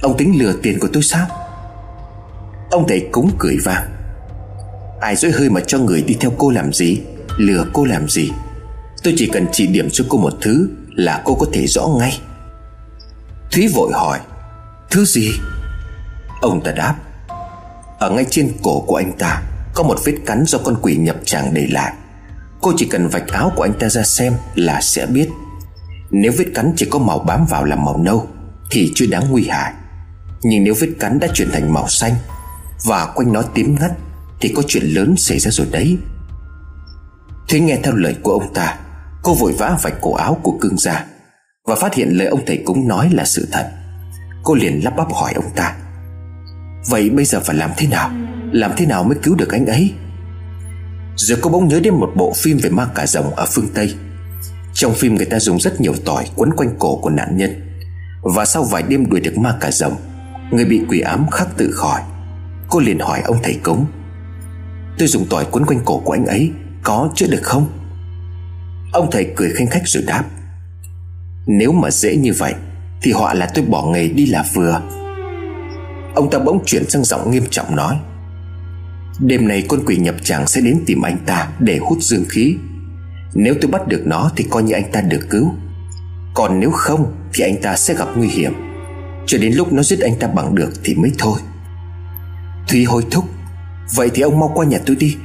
[0.00, 1.26] Ông tính lừa tiền của tôi sao?
[2.70, 3.90] Ông thầy cúng cười vang
[5.00, 7.00] Ai dối hơi mà cho người đi theo cô làm gì,
[7.36, 8.30] Lừa cô làm gì?
[9.02, 12.20] Tôi chỉ cần chỉ điểm cho cô một thứ Là cô có thể rõ ngay.
[13.52, 14.20] Thúy vội hỏi,
[14.90, 15.30] Thứ gì?
[16.40, 16.94] Ông ta đáp,
[17.98, 19.42] Ở ngay trên cổ của anh ta
[19.74, 21.92] Có một vết cắn do con quỷ nhập tràng để lại.
[22.60, 25.28] Cô chỉ cần vạch áo của anh ta ra xem Là sẽ biết.
[26.10, 28.26] Nếu vết cắn chỉ có màu bám vào là màu nâu
[28.70, 29.72] Thì chưa đáng nguy hại.
[30.42, 32.14] Nhưng nếu vết cắn đã chuyển thành màu xanh
[32.84, 33.90] Và quanh nó tím ngắt,
[34.40, 35.98] Thì có chuyện lớn xảy ra rồi đấy.
[37.48, 38.78] Thúy nghe theo lời của ông ta,
[39.22, 41.04] Cô vội vã vạch cổ áo của cương ra
[41.66, 43.70] Và phát hiện lời ông thầy cúng nói là sự thật.
[44.42, 45.76] Cô liền lắp bắp hỏi ông ta,
[46.88, 48.10] Vậy bây giờ phải làm thế nào?
[48.52, 49.92] Làm thế nào mới cứu được anh ấy?
[51.16, 53.94] Rồi cô bỗng nhớ đến một bộ phim về ma cà rồng ở phương Tây.
[54.74, 57.78] Trong phim người ta dùng rất nhiều tỏi quấn quanh cổ của nạn nhân
[58.22, 59.96] Và sau vài đêm đuổi được ma cà rồng
[60.50, 62.02] Người bị quỷ ám khắc tự khỏi.
[62.68, 63.86] Cô liền hỏi ông thầy cúng,
[64.98, 66.50] Tôi dùng tỏi quấn quanh cổ của anh ấy,
[66.82, 67.68] Có chữa được không?
[68.92, 70.24] Ông thầy cười khanh khách rồi đáp,
[71.46, 72.54] Nếu mà dễ như vậy,
[73.02, 74.82] Thì họa là tôi bỏ nghề đi là vừa.
[76.14, 77.98] Ông ta bỗng chuyển sang giọng nghiêm trọng nói,
[79.18, 82.56] Đêm nay con quỷ nhập tràng sẽ đến tìm anh ta Để hút dương khí.
[83.34, 85.54] Nếu tôi bắt được nó thì coi như anh ta được cứu.
[86.34, 88.69] Còn nếu không Thì anh ta sẽ gặp nguy hiểm.
[89.30, 91.40] Cho đến lúc nó giết anh ta bằng được Thì mới thôi.
[92.68, 93.24] Thúy hối thúc,
[93.94, 95.16] Vậy thì ông mau qua nhà tôi đi.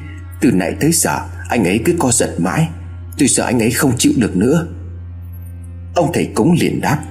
[0.42, 2.68] Từ nãy tới giờ, anh ấy cứ co giật mãi.
[3.18, 4.68] Tôi sợ anh ấy không chịu được nữa.
[5.96, 7.04] Ông thầy cúng liền đáp,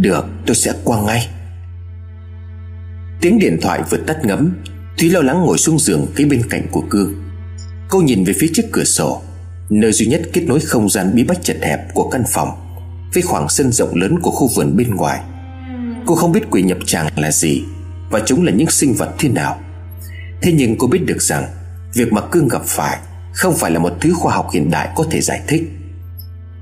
[0.00, 1.28] Được, tôi sẽ qua ngay.
[3.20, 4.52] Tiếng điện thoại vừa tắt ngấm,
[4.98, 7.14] Thúy lo lắng ngồi xuống giường kế bên cạnh của Cương
[7.88, 9.22] Cô nhìn về phía trước cửa sổ,
[9.70, 12.48] Nơi duy nhất kết nối không gian bí bách chật hẹp của căn phòng,
[13.14, 15.20] Với khoảng sân rộng lớn của khu vườn bên ngoài.
[16.08, 17.62] Cô không biết quỷ nhập tràng là gì
[18.10, 19.60] Và chúng là những sinh vật thế nào
[20.42, 21.44] Thế nhưng cô biết được rằng,
[21.94, 22.98] Việc mà Cương gặp phải
[23.32, 25.62] Không phải là một thứ khoa học hiện đại có thể giải thích.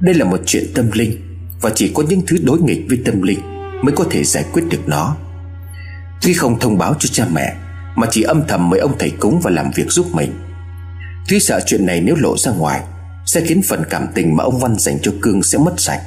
[0.01, 3.23] Đây là một chuyện tâm linh Và chỉ có những thứ đối nghịch với tâm
[3.23, 3.41] linh
[3.83, 5.17] Mới có thể giải quyết được nó.
[6.23, 7.57] Tuy không thông báo cho cha mẹ,
[7.97, 10.33] Mà chỉ âm thầm mời ông thầy cúng và làm việc giúp mình.
[11.29, 12.81] Thúy sợ chuyện này nếu lộ ra ngoài,
[13.27, 16.01] Sẽ khiến phần cảm tình mà ông Văn dành cho Cương sẽ mất sạch,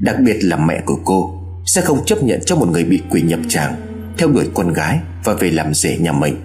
[0.00, 1.35] Đặc biệt là mẹ của cô.
[1.66, 3.74] Sẽ không chấp nhận cho một người bị quỷ nhập tràng,
[4.18, 6.36] Theo đuổi con gái Và về làm rể nhà mình.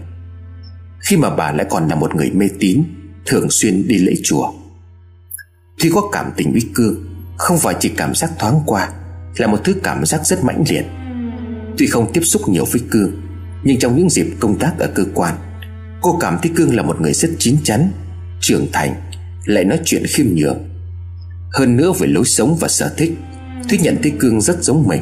[0.99, 2.83] Khi mà bà lại còn là một người mê tín,
[3.25, 4.51] Thường xuyên đi lễ chùa.
[5.79, 6.95] Tuy có cảm tình với Cương
[7.37, 8.89] Không phải chỉ cảm giác thoáng qua,
[9.37, 10.85] Là một thứ cảm giác rất mãnh liệt.
[11.77, 13.11] Tuy không tiếp xúc nhiều với Cương
[13.63, 15.35] Nhưng trong những dịp công tác ở cơ quan,
[16.01, 17.91] Cô cảm thấy Cương là một người rất chín chắn,
[18.39, 18.95] Trưởng thành,
[19.45, 20.69] Lại nói chuyện khiêm nhường,
[21.53, 23.11] Hơn nữa về lối sống và sở thích.
[23.71, 25.01] Thúy nhận thấy Cương rất giống mình.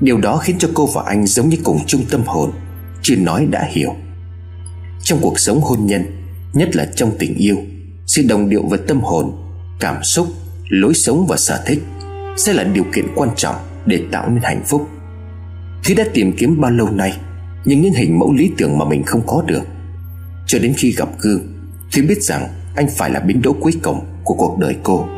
[0.00, 2.50] Điều đó khiến cho cô và anh giống như cùng chung tâm hồn
[3.02, 3.94] Chưa nói đã hiểu.
[5.02, 6.02] Trong cuộc sống hôn nhân
[6.52, 7.56] Nhất là trong tình yêu
[8.06, 9.32] Sự đồng điệu về tâm hồn
[9.80, 10.26] Cảm xúc,
[10.68, 11.82] lối sống và sở thích
[12.36, 13.54] Sẽ là điều kiện quan trọng
[13.86, 14.88] Để tạo nên hạnh phúc.
[15.84, 17.12] Thúy đã tìm kiếm bao lâu nay
[17.64, 19.62] Nhưng những hình mẫu lý tưởng mà mình không có được
[20.46, 21.40] Cho đến khi gặp Cương
[21.92, 25.08] Thúy biết rằng anh phải là biến đỗ cuối cùng Của cuộc đời cô.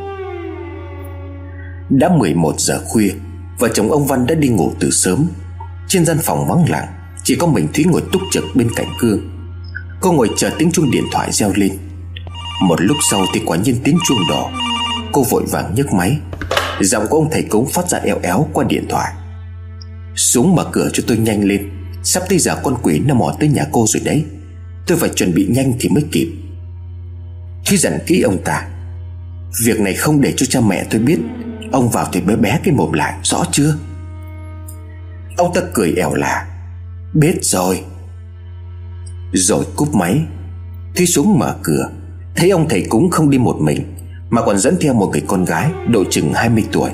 [1.91, 3.11] Đã 11 giờ khuya,
[3.59, 5.27] Vợ chồng ông Văn đã đi ngủ từ sớm.
[5.89, 6.87] Trên gian phòng vắng lặng,
[7.25, 9.31] Chỉ có mình Thúy ngồi túc trực bên cạnh Cương
[10.01, 11.73] Cô ngồi chờ tiếng chuông điện thoại reo lên.
[12.63, 14.51] Một lúc sau thì quả nhiên tiếng chuông đỏ.
[15.13, 16.17] Cô vội vàng nhấc máy.
[16.81, 19.13] Giọng của ông thầy cúng phát ra eo éo qua điện thoại.
[20.17, 21.71] Xuống mở cửa cho tôi nhanh lên.
[22.03, 24.25] Sắp tới giờ con quỷ nó mò tới nhà cô rồi đấy.
[24.87, 26.29] Tôi phải chuẩn bị nhanh thì mới kịp.
[27.67, 28.67] Thúy dặn kỹ ông ta.
[29.65, 31.19] Việc này không để cho cha mẹ tôi biết.
[31.73, 33.75] Ông vào thì bé bé cái mồm lại, Rõ chưa?
[35.37, 36.47] Ông ta cười ẻo là
[37.15, 37.81] Biết rồi.
[39.33, 40.21] Rồi cúp máy.
[40.97, 41.91] Thúy xuống mở cửa.
[42.37, 43.95] Thấy ông thầy cúng không đi một mình,
[44.31, 46.91] Mà còn dẫn theo một người con gái Độ chừng 20 tuổi.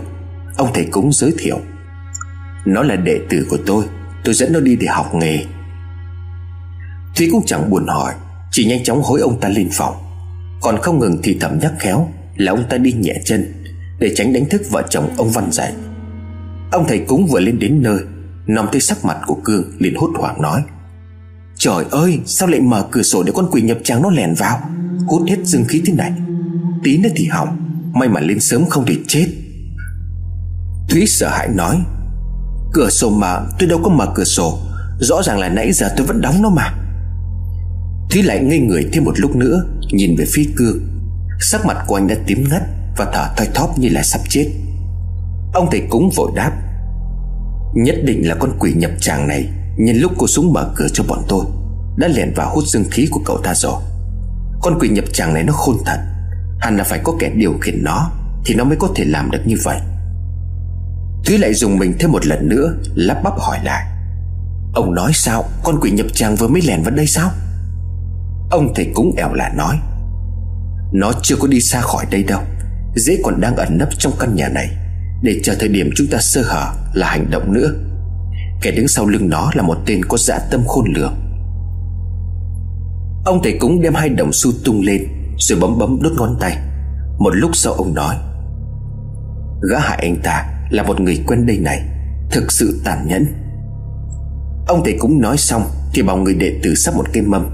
[0.56, 1.58] Ông thầy cúng giới thiệu.
[2.64, 3.84] Nó là đệ tử của tôi
[4.24, 5.44] Tôi dẫn nó đi để học nghề.
[7.16, 8.12] Thúy cũng chẳng buồn hỏi,
[8.50, 9.94] Chỉ nhanh chóng hối ông ta lên phòng.
[10.60, 13.63] Còn không ngừng thì thầm nhắc khéo Là ông ta đi nhẹ chân.
[13.98, 15.72] Để tránh đánh thức vợ chồng ông Văn dậy
[16.72, 17.98] Ông thầy cúng vừa lên đến nơi,
[18.46, 20.62] Nằm thấy sắc mặt của Cương liền hốt hoảng nói,
[21.56, 24.60] Trời ơi, sao lại mở cửa sổ để con quỷ nhập trang nó lèn vào?
[25.06, 26.12] Hút hết dương khí thế này,
[26.84, 27.56] Tí nữa thì hỏng,
[27.94, 29.26] May mà lên sớm không thể chết.
[30.88, 31.76] Thúy sợ hãi nói,
[32.72, 34.58] Cửa sổ mà, tôi đâu có mở cửa sổ,
[35.00, 36.74] Rõ ràng là nãy giờ tôi vẫn đóng nó mà.
[38.10, 40.78] Thúy lại ngây người thêm một lúc nữa, Nhìn về phía cương.
[41.40, 42.62] Sắc mặt của anh đã tím ngắt
[42.96, 44.50] và thở thoi thóp như là sắp chết.
[45.54, 46.52] Ông thầy cúng vội đáp,
[47.74, 51.04] Nhất định là con quỷ nhập tràng này, Nhân lúc cô xuống mở cửa cho
[51.08, 51.44] bọn tôi,
[51.96, 53.82] Đã lẻn vào hút dương khí của cậu ta rồi.
[54.62, 55.98] Con quỷ nhập tràng này nó khôn thật,
[56.60, 58.10] Hẳn là phải có kẻ điều khiển nó
[58.44, 59.78] Thì nó mới có thể làm được như vậy.
[61.24, 63.84] Thúy lại dùng mình thêm một lần nữa, Lắp bắp hỏi lại,
[64.74, 65.44] Ông nói sao?
[65.64, 67.30] Con quỷ nhập tràng vừa mới lèn vào đây sao?
[68.50, 69.76] Ông thầy cúng ẻo là nói,
[70.92, 72.40] Nó chưa có đi xa khỏi đây đâu.
[72.94, 74.68] Dễ còn đang ẩn nấp trong căn nhà này,
[75.22, 77.72] Để chờ thời điểm chúng ta sơ hở Là hành động nữa.
[78.62, 81.14] Kẻ đứng sau lưng nó là một tên có dạ tâm khôn lường.
[83.24, 85.06] Ông thầy cúng đem hai đồng xu tung lên,
[85.38, 86.58] Rồi bấm bấm đốt ngón tay.
[87.18, 88.16] Một lúc sau ông nói,
[89.70, 91.82] Gã hại anh ta là một người quen đây này,
[92.30, 93.26] Thực sự tàn nhẫn.
[94.66, 95.62] Ông thầy cũng nói xong
[95.94, 97.46] Thì bảo người đệ tử sắp một cây mâm.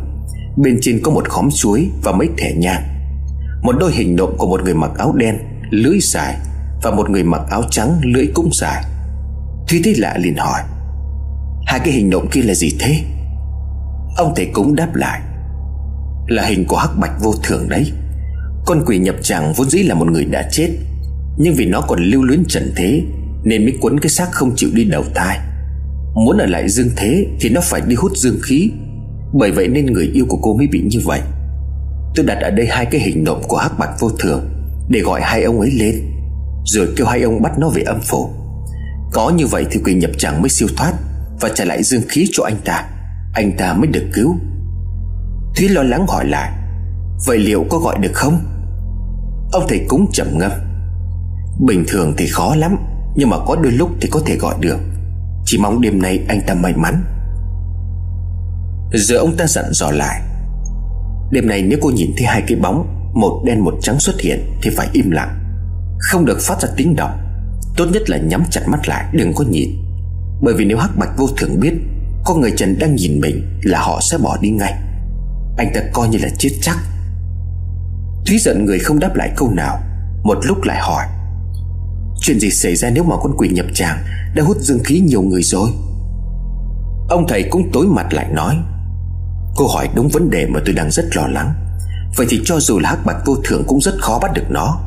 [0.57, 3.00] Bên trên có một khóm chuối và mấy thẻ nhang.
[3.63, 5.39] Một đôi hình nộm của một người mặc áo đen,
[5.71, 6.37] Lưỡi dài,
[6.83, 8.85] Và một người mặc áo trắng, lưỡi cũng dài.
[9.69, 10.61] Thúy thấy lạ liền hỏi,
[11.67, 12.97] Hai cái hình nộm kia là gì thế?
[14.17, 15.21] Ông thầy cúng đáp lại,
[16.29, 17.93] Là hình của hắc bạch vô thường đấy.
[18.67, 20.69] Con quỷ nhập tràng vốn dĩ là một người đã chết,
[21.39, 23.03] Nhưng vì nó còn lưu luyến trần thế
[23.45, 25.39] Nên mới quấn cái xác không chịu đi đầu thai.
[26.15, 28.71] Muốn ở lại dương thế Thì nó phải đi hút dương khí,
[29.33, 31.21] Bởi vậy nên người yêu của cô mới bị như vậy.
[32.15, 34.51] Tôi đặt ở đây hai cái hình nộm của hắc bạch vô thường,
[34.89, 35.95] Để gọi hai ông ấy lên,
[36.65, 38.31] Rồi kêu hai ông bắt nó về âm phủ.
[39.13, 40.93] Có như vậy thì quỷ nhập chẳng mới siêu thoát
[41.41, 42.85] Và trả lại dương khí cho anh ta.
[43.35, 44.37] Anh ta mới được cứu.
[45.57, 46.53] Thúy lo lắng hỏi lại,
[47.27, 48.39] Vậy liệu có gọi được không?
[49.53, 50.53] Ông thầy cúng trầm ngâm,
[51.67, 52.77] Bình thường thì khó lắm,
[53.15, 54.79] Nhưng mà có đôi lúc thì có thể gọi được.
[55.45, 57.05] Chỉ mong đêm nay anh ta may mắn.
[58.95, 60.23] Giờ ông ta dặn dò lại
[61.31, 64.41] Đêm nay nếu cô nhìn thấy hai cái bóng, Một đen một trắng xuất hiện
[64.63, 65.39] Thì phải im lặng.
[65.99, 67.19] Không được phát ra tiếng động.
[67.77, 69.71] Tốt nhất là nhắm chặt mắt lại, đừng có nhìn.
[70.43, 71.73] Bởi vì nếu hắc bạch vô thường biết,
[72.25, 74.75] Có người Trần đang nhìn mình Là họ sẽ bỏ đi ngay.
[75.59, 76.77] Anh ta coi như là chết chắc.
[78.27, 79.79] Thúy giận người không đáp lại câu nào.
[80.25, 81.05] Một lúc lại hỏi,
[82.21, 83.99] Chuyện gì xảy ra nếu mà con quỷ nhập tràng
[84.35, 85.71] Đã hút dương khí nhiều người rồi?
[87.09, 88.57] Ông thầy cũng tối mặt lại nói
[89.61, 91.55] Cô hỏi đúng vấn đề mà tôi đang rất lo lắng.
[92.17, 94.81] Vậy thì cho dù là hắc bạch vô thường Cũng rất khó bắt được nó.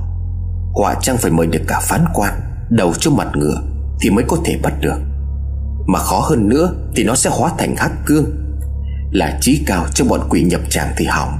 [0.73, 2.33] Họa chăng phải mời được cả phán quan,
[2.69, 3.61] Đầu cho mặt ngựa
[4.01, 4.99] Thì mới có thể bắt được.
[5.87, 8.25] Mà khó hơn nữa Thì nó sẽ hóa thành hắc cương,
[9.11, 11.39] Là trí cao cho bọn quỷ nhập tràng thì hỏng.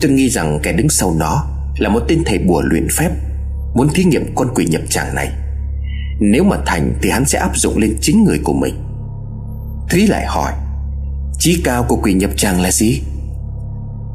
[0.00, 1.46] Tôi nghi rằng kẻ đứng sau nó
[1.78, 3.10] Là một tên thầy bùa luyện phép,
[3.74, 5.30] Muốn thí nghiệm con quỷ nhập tràng này.
[6.20, 8.74] Nếu mà thành thì hắn sẽ áp dụng lên chính người của mình.
[9.90, 10.52] Thúy lại hỏi
[11.38, 13.02] Chí cao của quỷ nhập tràng là gì?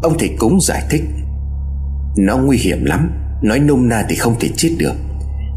[0.03, 1.01] Ông thầy cúng giải thích.
[2.17, 3.11] Nó nguy hiểm lắm.
[3.43, 4.93] Nói nôm na thì không thể chết được.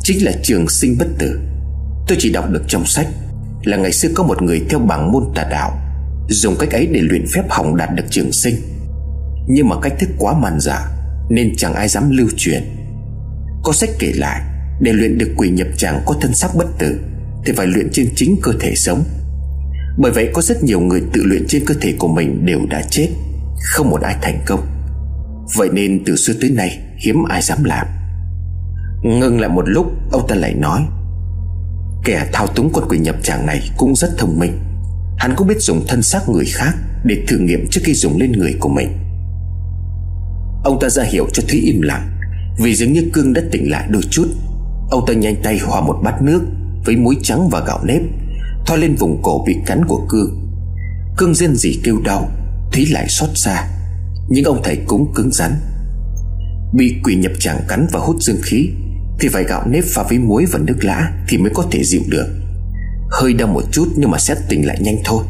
[0.03, 1.41] Chính là trường sinh bất tử.
[2.09, 3.07] Tôi chỉ đọc được trong sách
[3.65, 5.81] Là ngày xưa có một người theo bảng môn tà đạo,
[6.29, 8.57] Dùng cách ấy để luyện phép hỏng đạt được trường sinh.
[9.49, 10.89] Nhưng mà cách thức quá màn giả
[11.31, 12.65] Nên chẳng ai dám lưu truyền.
[13.63, 14.41] Có sách kể lại,
[14.81, 17.01] Để luyện được quỷ nhập tràng có thân xác bất tử,
[17.47, 19.05] Thì phải luyện trên chính cơ thể sống
[19.99, 22.83] bởi vậy có rất nhiều người tự luyện trên cơ thể của mình đều đã
[22.91, 23.09] chết.
[23.61, 24.61] Không một ai thành công.
[25.57, 27.87] Vậy nên từ xưa tới nay, hiếm ai dám làm.
[29.03, 30.83] Ngưng lại một lúc, Ông ta lại nói,
[32.05, 34.59] Kẻ thao túng con quỷ nhập tràng này Cũng rất thông minh.
[35.19, 38.33] Hắn cũng biết dùng thân xác người khác Để thử nghiệm trước khi dùng lên
[38.33, 38.89] người của mình.
[40.65, 42.11] Ông ta ra hiệu cho Thúy im lặng,
[42.59, 44.27] Vì dường như Cương đã tỉnh lại đôi chút.
[44.91, 46.43] Ông ta nhanh tay hòa một bát nước
[46.85, 48.01] Với muối trắng và gạo nếp
[48.67, 50.41] Thoa lên vùng cổ bị cắn của Cương.
[51.17, 52.31] Cương rên rỉ kêu đau
[52.73, 53.69] Thúy lại xót xa.
[54.29, 55.53] Nhưng ông thầy cũng cứng rắn.
[56.75, 58.71] Bị quỷ nhập tràng cắn và hút dương khí,
[59.21, 62.03] Thì phải gạo nếp pha với muối và nước lã Thì mới có thể dịu
[62.09, 62.27] được.
[63.11, 65.25] Hơi đau một chút nhưng mà sẽ tỉnh lại nhanh thôi.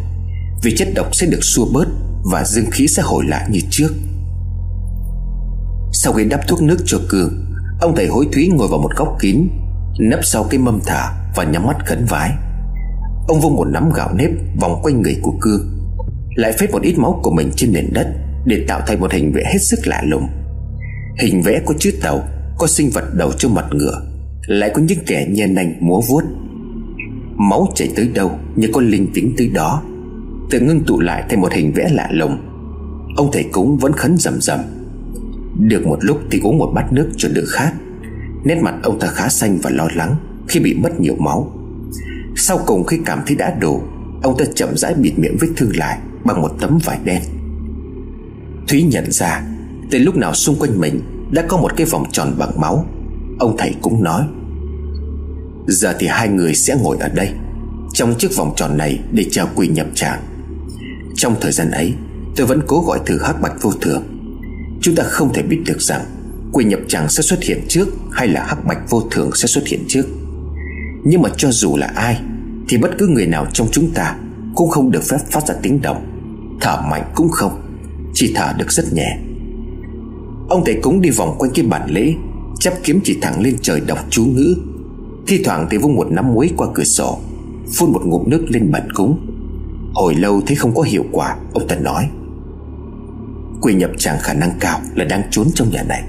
[0.63, 1.89] Vì chất độc sẽ được xua bớt
[2.25, 3.95] Và dương khí sẽ hồi lại như trước.
[5.93, 7.45] Sau khi đắp thuốc nước cho Cương,
[7.81, 9.49] Ông thầy hối Thúy ngồi vào một góc kín,
[9.99, 12.31] Nấp sau cái mâm thả Và nhắm mắt khấn vái.
[13.29, 15.61] Ông vung một nắm gạo nếp vòng quanh người của cư,
[16.35, 18.07] Lại phết một ít máu của mình trên nền đất
[18.45, 20.29] Để tạo thành một hình vẽ hết sức lạ lùng.
[21.19, 24.03] Hình vẽ có chữ tàu, Có sinh vật đầu cho mặt ngựa,
[24.47, 26.23] Lại có những kẻ nhen nanh múa vuốt.
[27.37, 29.83] Máu chảy tới đâu Như con linh tính tới đó,
[30.51, 32.39] Tự ngưng tụ lại thành một hình vẽ lạ lùng.
[33.17, 34.61] Ông thầy cúng vẫn khấn rầm rầm.
[35.59, 37.73] Được một lúc thì uống một bát nước cho đỡ khát.
[38.45, 40.15] Nét mặt ông ta khá xanh và lo lắng
[40.49, 41.64] Khi bị mất nhiều máu
[42.37, 43.83] sau cùng khi cảm thấy đã đủ,
[44.23, 47.23] Ông ta chậm rãi bịt miệng vết thương lại Bằng một tấm vải đen.
[48.69, 49.43] Thúy nhận ra,
[49.91, 52.87] Từ lúc nào xung quanh mình Đã có một cái vòng tròn bằng máu,
[53.39, 54.25] Ông thầy cũng nói,
[55.67, 57.29] Giờ thì hai người sẽ ngồi ở đây,
[57.93, 60.23] Trong chiếc vòng tròn này Để chờ quỷ nhập tràng.
[61.17, 61.95] Trong thời gian ấy,
[62.37, 64.03] Tôi vẫn cố gọi thử hắc bạch vô thường.
[64.81, 66.05] Chúng ta không thể biết được rằng
[66.53, 69.67] Quỷ nhập tràng sẽ xuất hiện trước Hay là hắc bạch vô thường sẽ xuất
[69.67, 70.05] hiện trước
[71.05, 72.21] nhưng mà cho dù là ai,
[72.69, 74.17] Thì bất cứ người nào trong chúng ta
[74.55, 76.05] Cũng không được phép phát ra tiếng động.
[76.61, 77.63] Thở mạnh cũng không,
[78.15, 79.19] Chỉ thở được rất nhẹ.
[80.49, 82.15] Ông thầy cúng đi vòng quanh cái bàn lễ
[82.59, 84.57] Chắp kiếm chỉ thẳng lên trời đọc chú ngữ.
[85.27, 87.19] Thi thoảng thì vung một nắm muối qua cửa sổ,
[87.77, 89.27] Phun một ngụm nước lên bàn cúng.
[89.95, 92.09] Hồi lâu thấy không có hiệu quả, Ông ta nói.
[93.61, 96.03] Quỷ nhập chàng khả năng cao là đang trốn trong nhà này,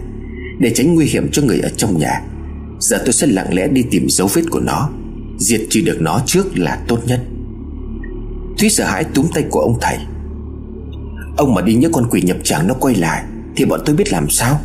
[0.60, 2.22] Để tránh nguy hiểm cho người ở trong nhà.
[2.80, 4.90] Giờ tôi sẽ lặng lẽ đi tìm dấu vết của nó.
[5.38, 7.20] Diệt trừ được nó trước là tốt nhất.
[8.58, 9.98] Thúy sợ hãi túm tay của ông thầy.
[11.38, 13.24] Ông mà đi nhớ con quỷ nhập tràng nó quay lại,
[13.56, 14.60] Thì bọn tôi biết làm sao?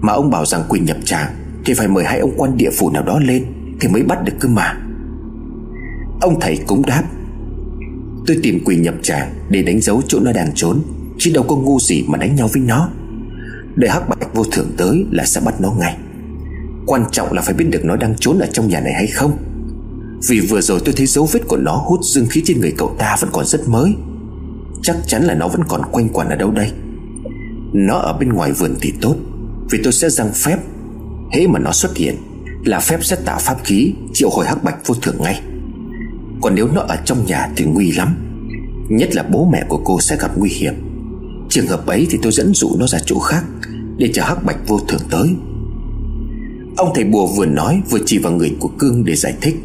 [0.00, 2.90] Mà ông bảo rằng quỷ nhập tràng, Thì phải mời hai ông quan địa phủ
[2.90, 3.44] nào đó lên,
[3.80, 4.74] Thì mới bắt được cơ mà.
[6.20, 7.02] Ông thầy cũng đáp,
[8.26, 10.82] Tôi tìm quỷ nhập tràng Để đánh dấu chỗ nó đang trốn,
[11.18, 12.88] Chứ đâu có ngu gì mà đánh nhau với nó.
[13.74, 15.96] Đợi hắc bạch vô thường tới là sẽ bắt nó ngay.
[16.86, 19.38] Quan trọng là phải biết được nó đang trốn ở trong nhà này hay không.
[20.28, 22.96] Vì vừa rồi tôi thấy dấu vết của nó hút dương khí trên người cậu
[22.98, 23.94] ta vẫn còn rất mới.
[24.82, 26.72] Chắc chắn là nó vẫn còn quanh quẩn ở đâu đây.
[27.72, 29.16] Nó ở bên ngoài vườn thì tốt,
[29.70, 30.58] Vì tôi sẽ răng phép.
[31.32, 32.16] Hễ mà nó xuất hiện,
[32.64, 35.40] Là phép sẽ tạo pháp khí, Triệu hồi hắc bạch vô thường ngay.
[36.42, 38.16] Còn nếu nó ở trong nhà thì nguy lắm.
[38.88, 40.74] Nhất là bố mẹ của cô sẽ gặp nguy hiểm.
[41.48, 43.44] Trường hợp ấy thì tôi dẫn dụ nó ra chỗ khác,
[43.98, 45.28] Để chờ hắc bạch vô thường tới.
[46.76, 49.56] Ông thầy bùa vừa nói vừa chỉ vào người của Cương để giải thích,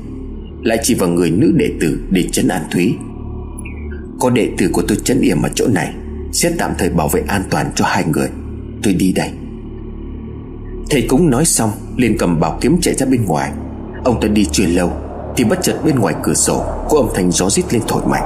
[0.61, 2.95] Lại chỉ vào người nữ đệ tử để chấn an Thúy.
[4.19, 5.93] Có đệ tử của tôi chấn yểm ở chỗ này,
[6.31, 8.29] Sẽ tạm thời bảo vệ an toàn cho hai người.
[8.83, 9.29] Tôi đi đây.
[10.89, 13.51] Thầy cũng nói xong, liền cầm bảo kiếm chạy ra bên ngoài.
[14.03, 14.91] Ông ta đi chưa lâu,
[15.35, 18.23] Thì bất chợt bên ngoài cửa sổ Có âm thanh gió rít lên thổi mạnh.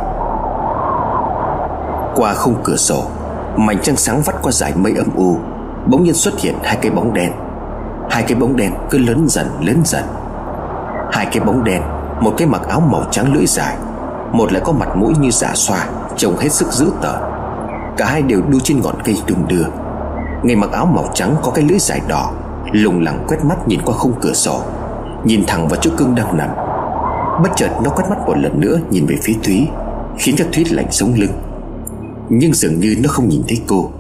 [2.16, 3.04] Qua khung cửa sổ,
[3.58, 5.38] Mảnh trăng sáng vắt qua dải mây âm u,
[5.88, 7.32] Bỗng nhiên xuất hiện hai cái bóng đen.
[8.10, 10.04] Hai cái bóng đen cứ lớn dần lớn dần.
[11.12, 11.82] Hai cái bóng đen,
[12.22, 13.78] Một cái mặc áo màu trắng lưỡi dài,
[14.32, 15.86] Một lại có mặt mũi như giả xoa,
[16.18, 17.16] Trông hết sức dữ tợn.
[17.97, 19.66] Cả hai đều đu trên ngọn cây đùng đưa.
[20.43, 22.32] Người mặc áo màu trắng có cái lưỡi dài đỏ,
[22.72, 24.62] Lùng lẳng quét mắt nhìn qua khung cửa sổ,
[25.24, 26.49] Nhìn thẳng vào chỗ cưng đang nằm.
[27.43, 29.68] Bất chợt nó quét mắt một lần nữa Nhìn về phía Thúy,
[30.18, 31.32] Khiến cho Thúy lạnh sống lưng.
[32.30, 33.91] Nhưng dường như nó không nhìn thấy cô,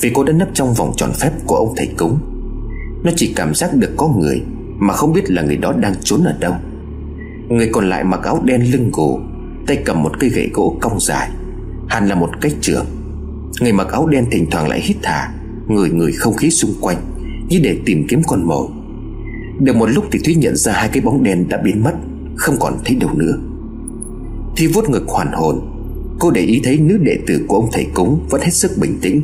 [0.00, 2.18] Vì cô đã nấp trong vòng tròn phép của ông thầy cúng
[3.04, 4.42] nó chỉ cảm giác được có người
[4.78, 6.54] Mà không biết là người đó đang trốn ở đâu.
[7.48, 9.20] Người còn lại mặc áo đen lưng gù,
[9.66, 11.30] Tay cầm một cây gậy gỗ cong dài,
[11.88, 12.86] Hẳn là một cách trường.
[13.60, 15.32] Người mặc áo đen thỉnh thoảng lại hít thả
[15.68, 16.96] Người người không khí xung quanh,
[17.48, 18.68] Như để tìm kiếm con mồi.
[19.60, 21.94] Được một lúc thì Thúy nhận ra hai cái bóng đen đã biến mất,
[22.36, 23.38] Không còn thấy đâu nữa.
[24.56, 25.60] Thi vuốt ngực hoàn hồn.
[26.18, 28.98] Cô để ý thấy nữ đệ tử của ông thầy cúng Vẫn hết sức bình
[29.02, 29.22] tĩnh.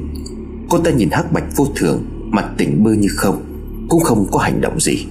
[0.70, 3.53] Cô ta nhìn hắc bạch vô thường, Mặt tỉnh bơ như không
[3.88, 5.06] cũng không có hành động gì.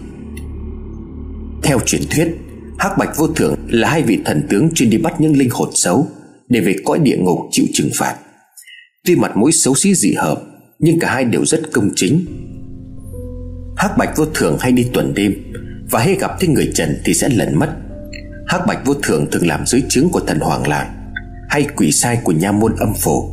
[1.64, 2.28] Theo truyền thuyết,
[2.78, 5.70] hắc bạch vô Thường là hai vị thần tướng chuyên đi bắt những linh hồn
[5.74, 6.08] xấu
[6.50, 8.16] Để về cõi địa ngục chịu trừng phạt.
[9.06, 10.42] Tuy mặt mũi xấu xí dị hợp
[10.80, 12.26] Nhưng cả hai đều rất công chính.
[13.78, 15.34] Hắc bạch vô thường hay đi tuần đêm
[15.92, 17.70] Và hay gặp thấy người trần thì sẽ lẩn mất.
[18.48, 21.12] Hắc bạch vô thường thường làm dưới trướng của thần hoàng làng
[21.50, 23.30] Hay quỷ sai của nha môn âm phổ.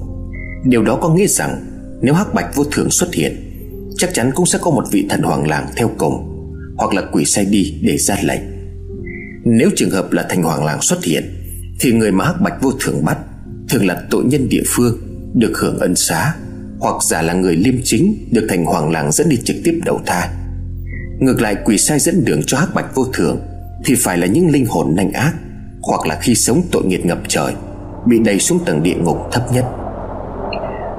[0.64, 1.66] Điều đó có nghĩa rằng
[2.03, 3.49] Nếu hắc bạch vô thường xuất hiện
[4.01, 6.26] Chắc chắn cũng sẽ có một vị thần hoàng làng theo cùng,
[6.76, 8.40] Hoặc là quỷ sai đi để ra lệnh.
[9.44, 11.24] Nếu trường hợp là thành hoàng làng xuất hiện,
[11.80, 13.18] Thì người mà hắc bạch vô thường bắt
[13.68, 14.98] Thường là tội nhân địa phương,
[15.34, 16.34] Được hưởng ân xá,
[16.78, 20.01] Hoặc giả là người liêm chính Được thành hoàng làng dẫn đi trực tiếp đầu
[20.07, 20.28] thai.
[21.20, 23.40] Ngược lại, quỷ sai dẫn đường cho hắc bạch vô thường
[23.84, 25.32] Thì phải là những linh hồn nanh ác,
[25.82, 27.53] Hoặc là khi sống tội nghiệt ngập trời,
[28.07, 29.64] Bị đẩy xuống tầng địa ngục thấp nhất.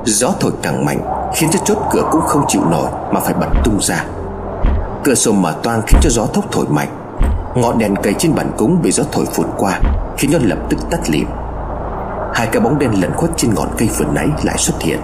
[0.06, 3.50] Gió thổi càng mạnh Khiến cho chốt cửa cũng không chịu nổi Mà phải bật
[3.64, 4.06] tung ra.
[5.04, 6.90] Cửa sổ mở toang khiến cho gió thốc thổi mạnh.
[7.56, 9.80] Ngọn đèn cây trên bàn cúng bị gió thổi phụt qua,
[10.18, 11.28] Khiến nó lập tức tắt lịm.
[12.34, 15.00] Hai cái bóng đen lẩn khuất trên ngọn cây vừa nãy lại xuất hiện.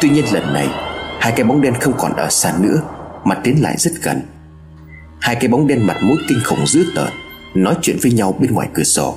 [0.00, 0.68] Tuy nhiên lần này,
[1.20, 2.80] Hai cái bóng đen không còn ở xa nữa,
[3.24, 4.22] Mà tiến lại rất gần.
[5.20, 7.08] Hai cái bóng đen mặt mũi kinh khủng dữ tợn,
[7.54, 9.14] Nói chuyện với nhau bên ngoài cửa sổ.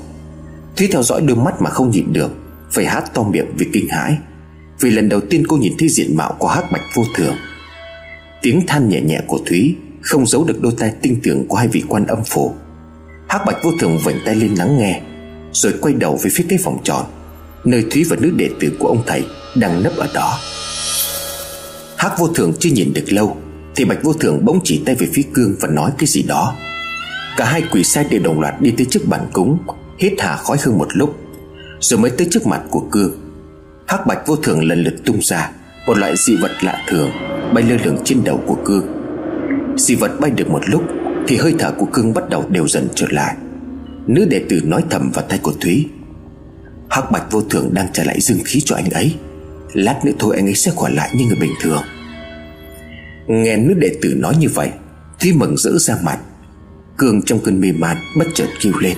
[0.78, 2.32] Thúy theo dõi đôi mắt mà không nhịn được,
[2.72, 4.18] Phải hát to miệng vì kinh hãi
[4.80, 7.36] vì lần đầu tiên cô nhìn thấy diện mạo của hắc bạch vô thường.
[8.42, 11.68] Tiếng than nhẹ nhẹ của Thúy Không giấu được đôi tai tinh tưởng của hai
[11.68, 12.54] vị quan âm phổ
[13.34, 15.02] hắc bạch vô thường vểnh tay lên lắng nghe,
[15.54, 17.06] Rồi quay đầu về phía cái phòng tròn
[17.66, 19.24] Nơi Thúy và nữ đệ tử của ông thầy
[19.56, 20.40] Đang nấp ở đó.
[21.98, 23.38] Hắc vô thường chưa nhìn được lâu,
[23.76, 26.56] Thì bạch vô thường bỗng chỉ tay về phía cương Và nói cái gì đó.
[27.38, 29.58] Cả hai quỷ sai đều đồng loạt đi tới trước bàn cúng,
[30.00, 31.16] Hít hà khói hương một lúc,
[31.80, 33.23] Rồi mới tới trước mặt của cương
[33.88, 35.52] hắc bạch vô thường lần lượt tung ra,
[35.86, 37.10] một loại dị vật lạ thường,
[37.54, 38.88] bay lơ lửng trên đầu của cương.
[39.78, 40.84] Dị vật bay được một lúc,
[41.28, 43.36] thì hơi thở của cương bắt đầu đều dần trở lại.
[44.08, 45.88] Nữ đệ tử nói thầm vào tay của thúy.
[46.90, 49.16] Hắc bạch vô thường đang trả lại dương khí cho anh ấy.
[49.74, 51.84] Lát nữa thôi anh ấy sẽ khỏe lại như người bình thường.
[53.28, 54.70] Nghe nữ đệ tử nói như vậy,
[55.20, 56.20] thúy mừng rỡ ra mặt.
[56.98, 58.98] Cương trong cơn mê man bất chợt kêu lên.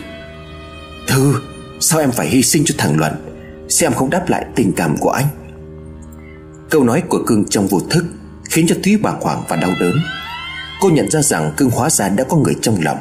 [1.08, 1.34] Thư,
[1.80, 3.14] sao em phải hy sinh cho thằng luận?
[3.70, 5.26] Xem không đáp lại tình cảm của anh.
[6.70, 8.06] Câu nói của cưng trong vô thức
[8.50, 9.94] Khiến cho Thúy bàng hoàng và đau đớn.
[10.82, 12.98] Cô nhận ra rằng cưng hóa ra đã có người trong lòng.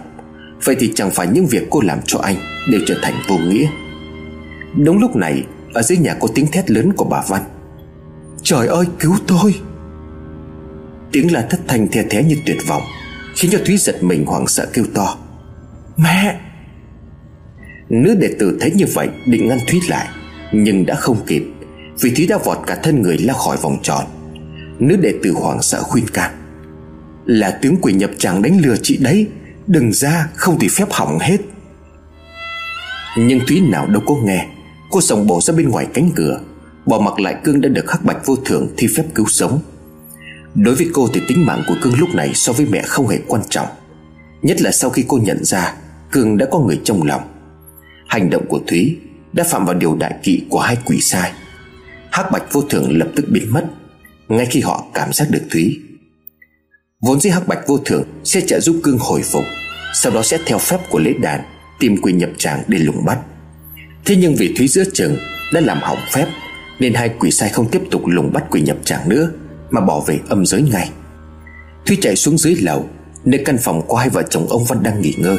[0.64, 2.36] Vậy thì chẳng phải những việc cô làm cho anh
[2.70, 3.66] Đều trở thành vô nghĩa.
[4.76, 7.42] Đúng lúc này, Ở dưới nhà có tiếng thét lớn của bà Văn.
[8.42, 9.54] Trời ơi, cứu tôi!
[11.12, 12.82] Tiếng là thất thanh the thé như tuyệt vọng,
[13.36, 15.16] Khiến cho Thúy giật mình hoảng sợ kêu to.
[15.96, 16.40] Mẹ!
[17.88, 20.08] Nữ đệ tử thấy như vậy định ngăn Thúy lại
[20.62, 21.44] nhưng đã không kịp,
[22.00, 24.04] Vì Thúy đã vọt cả thân người ra khỏi vòng tròn.
[24.78, 26.30] Nữ đệ tử hoảng sợ khuyên can,
[27.26, 29.26] Là tướng quỷ nhập tràng đánh lừa chị đấy,
[29.66, 31.36] Đừng ra, không thì phép hỏng hết.
[33.18, 34.46] Nhưng Thúy nào đâu có nghe,
[34.90, 36.40] Cô sòng bổ ra bên ngoài cánh cửa,
[36.86, 39.60] Bỏ mặc lại cương đã được khắc bạch vô thường thi phép cứu sống.
[40.54, 43.18] Đối với cô thì tính mạng của cương lúc này so với mẹ không hề
[43.26, 43.66] quan trọng,
[44.42, 45.74] Nhất là sau khi cô nhận ra
[46.12, 47.22] Cương đã có người trong lòng.
[48.06, 48.98] Hành động của Thúy
[49.34, 51.32] đã phạm vào điều đại kỵ của hai quỷ sai.
[52.10, 53.64] Hắc bạch vô thường lập tức biến mất,
[54.28, 55.80] ngay khi họ cảm giác được thúy.
[57.00, 59.44] Vốn dĩ hắc bạch vô thường sẽ trợ giúp cương hồi phục,
[59.94, 61.40] sau đó sẽ theo phép của lễ đàn
[61.78, 63.18] tìm quỷ nhập tràng để lùng bắt.
[64.04, 65.16] Thế nhưng vì thúy giữa chừng
[65.52, 66.26] đã làm hỏng phép,
[66.78, 69.30] nên hai quỷ sai không tiếp tục lùng bắt quỷ nhập tràng nữa,
[69.70, 70.90] mà bỏ về âm giới ngay.
[71.86, 72.88] Thúy chạy xuống dưới lầu,
[73.24, 75.36] nơi căn phòng của hai vợ chồng ông văn đang nghỉ ngơi.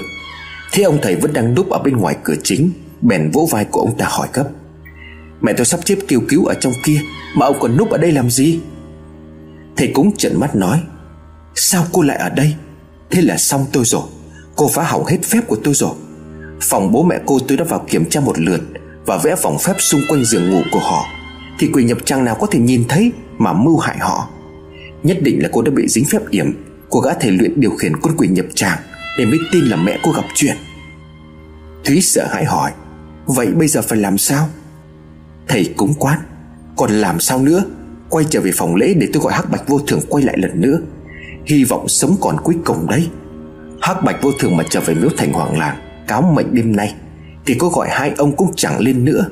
[0.71, 2.71] Thế ông thầy vẫn đang núp ở bên ngoài cửa chính
[3.01, 4.45] Bèn vỗ vai của ông ta hỏi gấp.
[5.41, 7.01] Mẹ tôi sắp chết kêu cứu ở trong kia,
[7.35, 8.59] Mà ông còn núp ở đây làm gì?
[9.77, 10.81] Thầy cúng trợn mắt nói,
[11.55, 12.55] Sao cô lại ở đây?
[13.11, 14.03] Thế là xong tôi rồi.
[14.55, 15.93] Cô phá hỏng hết phép của tôi rồi.
[16.61, 18.61] Phòng bố mẹ cô tôi đã vào kiểm tra một lượt
[19.05, 21.05] Và vẽ vòng phép xung quanh giường ngủ của họ.
[21.59, 24.29] Thì quỷ nhập trang nào có thể nhìn thấy Mà mưu hại họ?
[25.03, 26.53] Nhất định là cô đã bị dính phép yểm.
[26.89, 28.79] Của gã thầy luyện điều khiển con quỷ nhập tràng
[29.17, 30.55] Để mới tin là mẹ cô gặp chuyện.
[31.83, 32.71] Thúy sợ hãi hỏi
[33.25, 34.49] Vậy bây giờ phải làm sao?
[35.47, 36.19] Thầy cúng quát
[36.77, 37.63] Còn làm sao nữa?
[38.09, 40.61] Quay trở về phòng lễ để tôi gọi hắc bạch vô thường quay lại lần
[40.61, 40.79] nữa.
[41.45, 43.09] Hy vọng sống còn cuối cùng đấy.
[43.81, 45.75] Hắc bạch vô thường mà trở về miếu thành hoàng làng,
[46.07, 46.95] Cáo mệnh đêm nay,
[47.45, 49.29] Thì có gọi hai ông cũng chẳng lên nữa.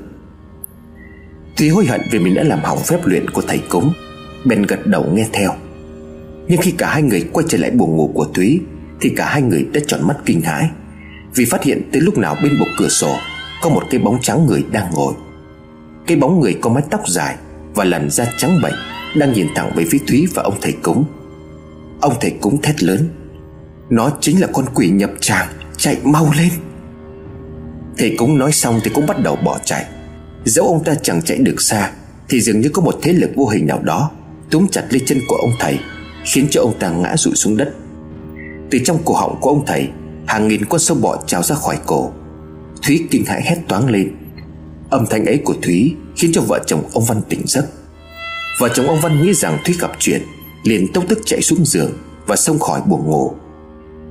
[1.58, 3.94] Tuy hối hận vì mình đã làm hỏng phép luyện của thầy cúng,
[4.46, 5.52] Bèn gật đầu nghe theo.
[6.48, 8.62] Nhưng khi cả hai người quay trở lại buồng ngủ của Thúy,
[9.02, 10.70] Thì cả hai người đã tròn mắt kinh hãi,
[11.36, 13.16] Vì phát hiện tới lúc nào bên bục cửa sổ
[13.64, 15.14] có một cái bóng trắng người đang ngồi.
[16.08, 17.36] Cái bóng người có mái tóc dài
[17.76, 18.74] Và làn da trắng bệch
[19.16, 21.06] Đang nhìn thẳng về phía Thúy và ông thầy cúng.
[22.02, 23.10] Ông thầy cúng thét lớn,
[23.90, 25.48] Nó chính là con quỷ nhập tràng,
[25.78, 26.50] Chạy mau lên.
[27.98, 29.86] Thầy cúng nói xong thì cũng bắt đầu bỏ chạy.
[30.46, 31.92] Dẫu ông ta chẳng chạy được xa,
[32.30, 34.12] Thì dường như có một thế lực vô hình nào đó
[34.52, 35.80] Túm chặt lấy chân của ông thầy,
[36.26, 37.74] Khiến cho ông ta ngã rụi xuống đất.
[38.72, 39.90] Từ trong cổ họng của ông thầy,
[40.28, 42.12] Hàng nghìn con sâu bọ trào ra khỏi cổ.
[42.84, 44.16] Thúy kinh hãi hét toáng lên.
[44.90, 47.66] Âm thanh ấy của Thúy Khiến cho vợ chồng ông Văn tỉnh giấc.
[48.60, 50.22] Vợ chồng ông Văn nghĩ rằng Thúy gặp chuyện,
[50.64, 51.92] Liền tốc tức chạy xuống giường
[52.28, 53.32] Và xông khỏi buồng ngủ.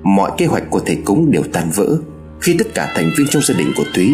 [0.03, 1.99] Mọi kế hoạch của thầy cúng đều tan vỡ
[2.41, 4.11] Khi tất cả thành viên trong gia đình của Thúy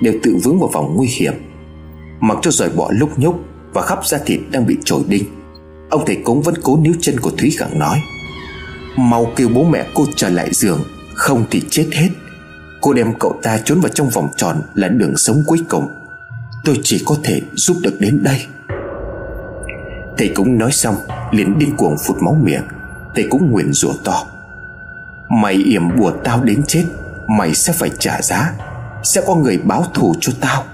[0.00, 1.32] Đều tự vướng vào vòng nguy hiểm.
[2.20, 3.40] Mặc cho rời bỏ lúc nhúc
[3.72, 5.24] Và khắp da thịt đang bị trồi đinh,
[5.90, 8.02] Ông thầy cúng vẫn cố níu chân của Thúy gặng nói,
[8.96, 10.80] Mau kêu bố mẹ cô trở lại giường,
[11.14, 12.08] Không thì chết hết.
[12.80, 15.88] Cô đem cậu ta trốn vào trong vòng tròn Là đường sống cuối cùng.
[16.64, 18.46] Tôi chỉ có thể giúp được đến đây.
[20.16, 20.96] Thầy cũng nói xong,
[21.30, 22.64] liền điên cuồng phụt máu miệng.
[23.14, 24.26] Thầy cũng nguyện rủa to.
[25.28, 26.84] Mày yểm bùa tao đến chết,
[27.26, 28.52] Mày sẽ phải trả giá.
[29.02, 30.64] Sẽ có người báo thù cho tao.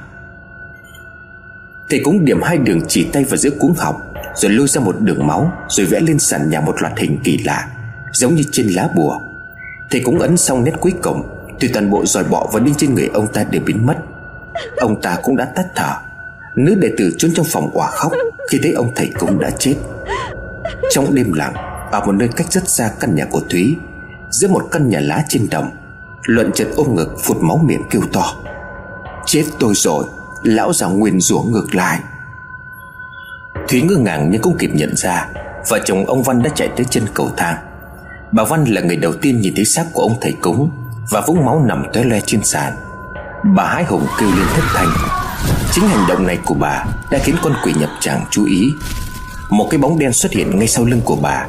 [1.91, 4.01] Thầy cũng điểm hai đường chỉ tay vào giữa cuống họng,
[4.35, 7.39] Rồi lôi ra một đường máu, Rồi vẽ lên sàn nhà một loạt hình kỳ
[7.39, 7.69] lạ,
[8.13, 9.21] Giống như trên lá bùa.
[9.91, 12.95] Thầy cũng ấn xong nét cuối cùng thì toàn bộ dòi bọ và đinh trên
[12.95, 13.97] người ông ta đều biến mất,
[14.77, 15.95] Ông ta cũng đã tắt thở.
[16.57, 18.13] Nữ đệ tử trốn trong phòng quả khóc
[18.51, 19.75] Khi thấy ông thầy cũng đã chết.
[20.91, 21.55] Trong đêm lặng,
[21.91, 23.77] Ở một nơi cách rất xa căn nhà của Thúy,
[24.31, 25.71] Giữa một căn nhà lá trên đồng,
[26.23, 28.35] Luận chợt ôm ngực phụt máu miệng kêu to.
[29.27, 30.05] Chết tôi rồi,
[30.43, 32.01] Lão già nguyên rủa ngược lại.
[33.69, 35.29] Thúy ngơ ngàng nhưng cũng kịp nhận ra,
[35.69, 37.57] Vợ chồng ông Văn đã chạy tới chân cầu thang.
[38.33, 40.71] Bà Văn là người đầu tiên nhìn thấy xác của ông thầy cúng
[41.11, 42.73] và vũng máu nằm tóe le trên sàn.
[43.57, 44.89] Bà hái hùng kêu lên thất thanh.
[45.73, 48.73] Chính hành động này của bà Đã khiến con quỷ nhập tràng chú ý.
[49.51, 51.47] Một cái bóng đen xuất hiện ngay sau lưng của bà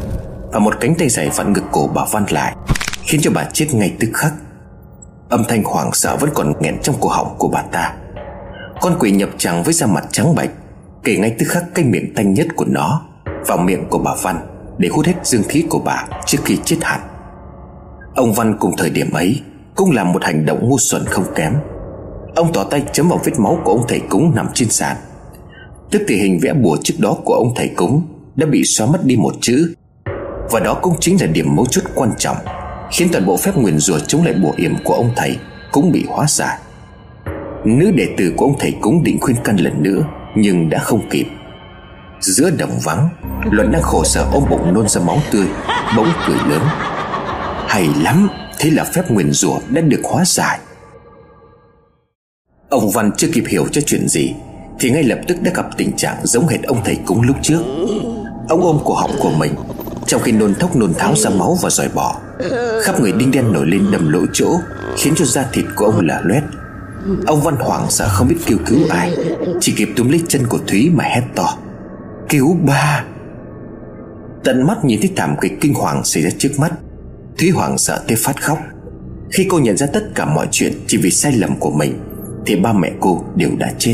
[0.51, 2.55] Và một cánh tay dài vặn ngực cổ bà Văn lại,
[3.01, 4.33] Khiến cho bà chết ngay tức khắc.
[5.29, 7.93] Âm thanh hoảng sợ vẫn còn nghẹn trong cổ họng của bà ta.
[8.81, 10.49] Con quỷ nhập tràng với da mặt trắng bệch
[11.03, 13.01] Kể ngay tức khắc cái miệng tanh nhất của nó
[13.47, 14.39] Vào miệng của bà Văn
[14.77, 17.16] Để hút hết dương khí của bà trước khi chết hẳn.
[18.17, 19.41] Ông Văn cùng thời điểm ấy
[19.75, 21.53] Cũng làm một hành động ngu xuẩn không kém.
[22.35, 24.97] Ông tỏ tay chấm vào vết máu của ông thầy cúng nằm trên sàn.
[25.91, 28.01] Tức thì hình vẽ bùa trước đó của ông thầy cúng
[28.35, 29.73] Đã bị xóa mất đi một chữ.
[30.51, 32.37] Và đó cũng chính là điểm mấu chốt quan trọng,
[32.91, 35.37] Khiến toàn bộ phép nguyền rủa chống lại bùa yểm của ông thầy
[35.71, 36.57] Cũng bị hóa giải.
[37.65, 40.03] Nữ đệ tử của ông thầy cúng định khuyên can lần nữa,
[40.35, 41.27] Nhưng đã không kịp.
[42.19, 43.09] Giữa đồng vắng,
[43.51, 45.45] Luận đang khổ sở ôm bụng nôn ra máu tươi,
[45.97, 46.61] Bỗng cười lớn
[47.67, 50.59] hay lắm, Thế là phép nguyền rủa đã được hóa giải.
[52.69, 54.33] Ông Văn chưa kịp hiểu cho chuyện gì,
[54.79, 57.61] Thì ngay lập tức đã gặp tình trạng giống hệt ông thầy cúng lúc trước.
[58.49, 59.55] Ông ôm cổ họng của mình,
[60.07, 62.15] Trong khi nôn thốc nôn tháo ra máu và dòi bỏ
[62.83, 64.59] Khắp người đinh đen nổi lên đầm lỗ chỗ,
[64.97, 66.43] Khiến cho da thịt của ông là loét.
[67.27, 69.17] Ông Văn hoảng sợ không biết kêu cứu ai,
[69.61, 71.57] Chỉ kịp túm lấy chân của Thúy mà hét to,
[72.29, 73.03] Cứu ba!
[74.43, 76.71] Tận mắt nhìn thấy thảm kịch kinh hoàng xảy ra trước mắt
[77.37, 78.59] Thúy hoảng sợ tới phát khóc.
[79.31, 81.99] Khi cô nhận ra tất cả mọi chuyện Chỉ vì sai lầm của mình,
[82.45, 83.93] Thì ba mẹ cô đều đã chết.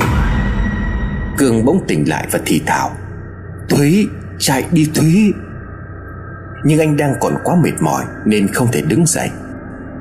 [1.37, 2.91] Cường bỗng tỉnh lại và thì thào,
[3.69, 4.07] Thúy,
[4.39, 5.33] chạy đi Thúy.
[6.65, 9.29] Nhưng anh đang còn quá mệt mỏi Nên không thể đứng dậy.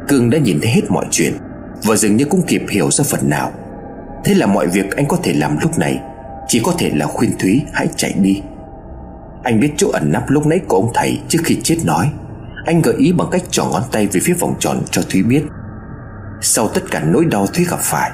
[0.09, 1.33] Cường đã nhìn thấy hết mọi chuyện
[1.85, 3.53] Và dường như cũng kịp hiểu ra phần nào.
[4.25, 6.01] Thế là mọi việc anh có thể làm lúc này
[6.49, 8.43] Chỉ có thể là khuyên Thúy hãy chạy đi.
[9.43, 12.11] Anh biết chỗ ẩn nấp lúc nãy của ông thầy Trước khi chết nói.
[12.65, 15.43] Anh gợi ý bằng cách trỏ ngón tay về phía vòng tròn cho Thúy biết.
[16.41, 18.11] Sau tất cả nỗi đau Thúy gặp phải,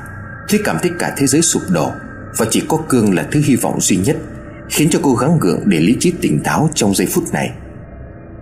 [0.49, 1.91] Thúy cảm thấy cả thế giới sụp đổ
[2.37, 4.17] Và chỉ có Cương là thứ hy vọng duy nhất,
[4.71, 7.51] Khiến cho cô gắng gượng để lý trí tỉnh táo trong giây phút này.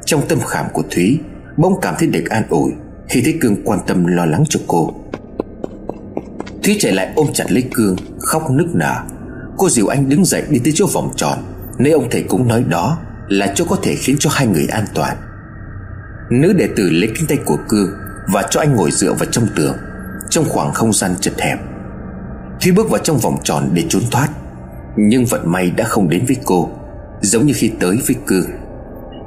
[0.04, 1.20] Trong tâm khảm của Thúy,
[1.56, 2.72] Bỗng cảm thấy được an ủi
[3.08, 4.94] Khi thấy Cương quan tâm lo lắng cho cô.
[6.62, 8.94] Thúy chạy lại ôm chặt lấy Cương, Khóc nức nở.
[9.58, 11.38] Cô dìu anh đứng dậy đi tới chỗ vòng tròn,
[11.78, 12.98] Nơi ông thầy cũng nói đó
[13.28, 15.16] Là chỗ có thể khiến cho hai người an toàn.
[16.30, 17.96] Nữ đệ tử lấy cánh tay của cư
[18.32, 19.76] Và cho anh ngồi dựa vào trong tường
[20.30, 21.58] Trong khoảng không gian chật hẹp.
[22.60, 24.28] Thúy bước vào trong vòng tròn để trốn thoát
[24.96, 26.70] Nhưng vận may đã không đến với cô
[27.20, 28.46] Giống như khi tới với cư,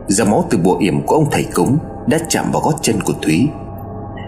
[0.08, 1.78] Dòng máu từ bộ yểm của ông thầy cúng
[2.08, 3.48] Đã chạm vào gót chân của Thúy.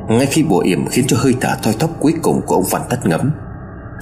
[0.09, 2.82] Ngay khi bộ yểm khiến cho hơi thở thoi thóp cuối cùng của ông Văn
[2.89, 3.32] tắt ngấm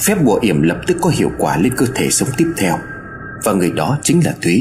[0.02, 2.76] Phép bộ yểm lập tức có hiệu quả lên cơ thể sống tiếp theo
[3.44, 4.60] Và người đó chính là Thúy.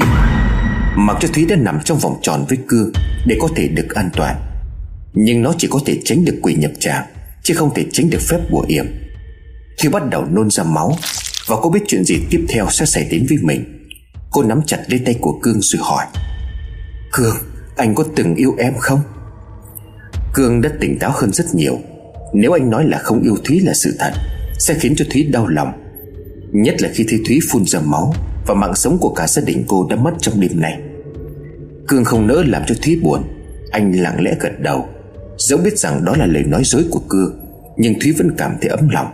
[0.96, 2.92] Mặc cho Thúy đã nằm trong vòng tròn với Cương
[3.26, 4.36] Để có thể được an toàn.
[5.12, 7.06] Nhưng nó chỉ có thể tránh được quỷ nhập tràng,
[7.42, 8.86] Chứ không thể tránh được phép bùa yểm.
[9.78, 10.96] Thúy bắt đầu nôn ra máu,
[11.46, 13.88] Và cô biết chuyện gì tiếp theo sẽ xảy đến với mình,
[14.30, 16.06] Cô nắm chặt lấy tay của Cương rồi hỏi,
[17.12, 17.36] Cương,
[17.76, 19.00] Anh có từng yêu em không?
[20.34, 21.78] Cương đã tỉnh táo hơn rất nhiều.
[22.34, 24.12] Nếu anh nói là không yêu Thúy là sự thật,
[24.58, 25.72] Sẽ khiến cho Thúy đau lòng.
[26.52, 28.14] Nhất là khi thấy Thúy phun ra máu
[28.46, 30.80] Và mạng sống của cả gia đình cô đã mất trong đêm này
[31.88, 33.22] Cương không nỡ làm cho Thúy buồn,
[33.70, 34.88] Anh lặng lẽ gật đầu.
[35.38, 37.40] Dẫu biết rằng đó là lời nói dối của Cương
[37.76, 39.06] Nhưng Thúy vẫn cảm thấy ấm lòng.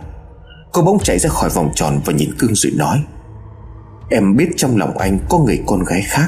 [0.71, 3.03] Cô bỗng chạy ra khỏi vòng tròn và nhìn Cương rồi nói,
[4.09, 6.27] Em biết trong lòng anh có người con gái khác,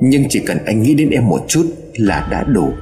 [0.00, 2.72] Nhưng chỉ cần anh nghĩ đến em một chút là đã đủ.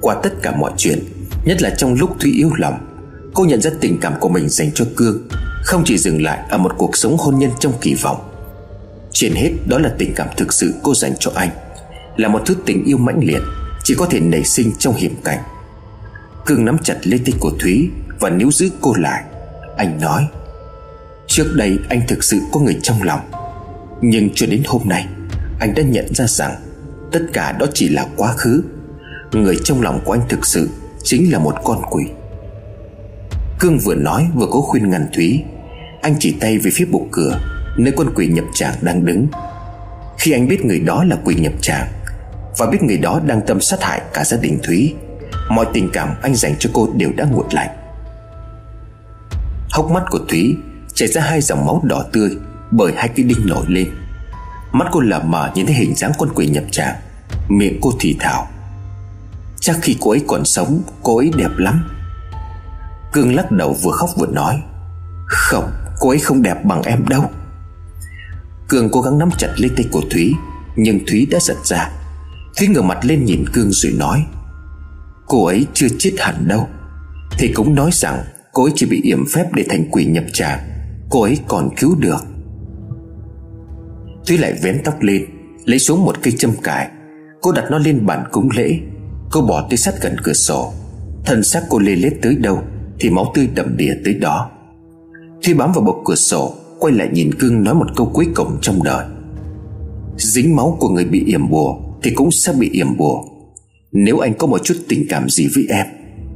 [0.00, 0.98] Qua tất cả mọi chuyện,
[1.44, 2.78] Nhất là trong lúc Thúy yếu lòng,
[3.34, 5.28] Cô nhận ra tình cảm của mình dành cho Cương
[5.66, 8.30] không chỉ dừng lại ở một cuộc sống hôn nhân trong kỳ vọng.
[9.12, 11.48] Trên hết, đó là tình cảm thực sự cô dành cho anh,
[12.16, 13.40] Là một thứ tình yêu mãnh liệt,
[13.84, 15.38] Chỉ có thể nảy sinh trong hiểm cảnh.
[16.46, 17.88] Cương nắm chặt lấy tay của Thúy
[18.20, 19.24] Và níu giữ cô lại,
[19.76, 20.26] Anh nói,
[21.26, 23.20] Trước đây anh thực sự có người trong lòng,
[24.00, 25.06] Nhưng cho đến hôm nay,
[25.60, 26.54] Anh đã nhận ra rằng
[27.12, 28.62] Tất cả đó chỉ là quá khứ.
[29.32, 30.68] Người trong lòng của anh thực sự
[31.02, 32.04] Chính là một con quỷ.
[33.58, 35.44] Cương vừa nói vừa cố khuyên ngăn Thúy
[36.06, 37.40] anh chỉ tay về phía bục cửa,
[37.76, 39.26] Nơi con quỷ nhập tràng đang đứng.
[40.18, 41.88] Khi anh biết người đó là quỷ nhập tràng
[42.58, 44.94] Và biết người đó đang tâm sát hại cả gia đình Thúy,
[45.50, 47.68] Mọi tình cảm anh dành cho cô đều đã nguội lạnh.
[49.70, 50.56] Hốc mắt của Thúy
[50.94, 52.30] chảy ra hai dòng máu đỏ tươi
[52.70, 53.90] Bởi hai cái đinh nổi lên.
[54.72, 56.96] Mắt cô lờ mờ nhìn thấy hình dáng con quỷ nhập tràng
[57.48, 58.48] Miệng cô thì thào.
[59.60, 61.88] Chắc khi cô ấy còn sống, Cô ấy đẹp lắm.
[63.12, 64.62] Cương lắc đầu vừa khóc vừa nói,
[65.26, 65.70] Không
[66.00, 67.30] cô ấy không đẹp bằng em đâu.
[68.68, 70.34] Cương cố gắng nắm chặt lấy tay của Thúy,
[70.76, 71.90] Nhưng Thúy đã giật ra.
[72.56, 74.26] Thúy ngửa mặt lên nhìn Cương rồi nói,
[75.26, 76.68] Cô ấy chưa chết hẳn đâu.
[77.38, 80.58] Thì cũng nói rằng Cô ấy chỉ bị yểm phép để thành quỷ nhập tràng
[81.10, 82.24] Cô ấy còn cứu được.
[84.26, 85.24] Thúy lại vén tóc lên,
[85.64, 86.90] Lấy xuống một cây châm cài.
[87.42, 88.78] Cô đặt nó lên bàn cúng lễ.
[89.30, 90.72] Cô bỏ tới sát gần cửa sổ.
[91.24, 92.62] Thân xác cô lê lết tới đâu
[93.00, 94.50] Thì máu tươi đầm đìa tới đó.
[95.42, 98.58] Thúy bám vào bậc cửa sổ, Quay lại nhìn cưng nói một câu cuối cùng
[98.60, 99.06] trong đời.
[100.16, 103.24] Dính máu của người bị yểm bùa Thì cũng sẽ bị yểm bùa.
[103.92, 105.86] Nếu anh có một chút tình cảm gì với em,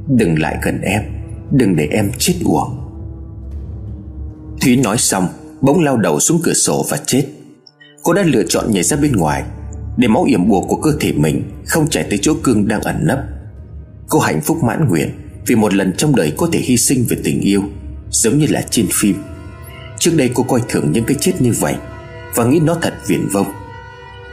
[0.07, 1.01] Đừng lại gần em,
[1.51, 2.77] Đừng để em chết uổng.
[4.61, 5.27] Thúy nói xong,
[5.61, 7.25] Bỗng lao đầu xuống cửa sổ và chết.
[8.03, 9.43] Cô đã lựa chọn nhảy ra bên ngoài,
[9.97, 13.05] Để máu yểm bùa của cơ thể mình Không chảy tới chỗ cương đang ẩn
[13.05, 13.19] nấp.
[14.09, 15.09] Cô hạnh phúc mãn nguyện
[15.47, 17.61] Vì một lần trong đời có thể hy sinh về tình yêu.
[18.11, 19.23] Giống như là trên phim.
[19.99, 21.75] Trước đây cô coi thường những cái chết như vậy
[22.35, 23.47] Và nghĩ nó thật viển vông.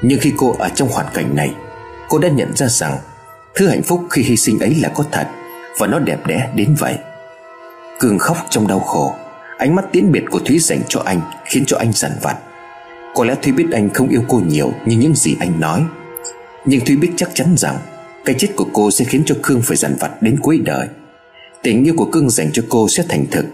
[0.03, 1.55] Nhưng khi cô ở trong hoàn cảnh này,
[2.09, 2.99] Cô đã nhận ra rằng
[3.55, 5.26] Thứ hạnh phúc khi hy sinh ấy là có thật
[5.79, 6.95] Và nó đẹp đẽ đến vậy.
[7.99, 9.14] Cường khóc trong đau khổ,
[9.59, 12.37] Ánh mắt tiễn biệt của Thúy dành cho anh Khiến cho anh dằn vặt.
[13.14, 15.85] Có lẽ Thúy biết anh không yêu cô nhiều Như những gì anh nói.
[16.64, 17.79] Nhưng Thúy biết chắc chắn rằng
[18.24, 20.89] Cái chết của cô sẽ khiến cho Cương phải dằn vặt đến cuối đời.
[21.62, 23.45] Tình yêu của Cương dành cho cô sẽ thành thực.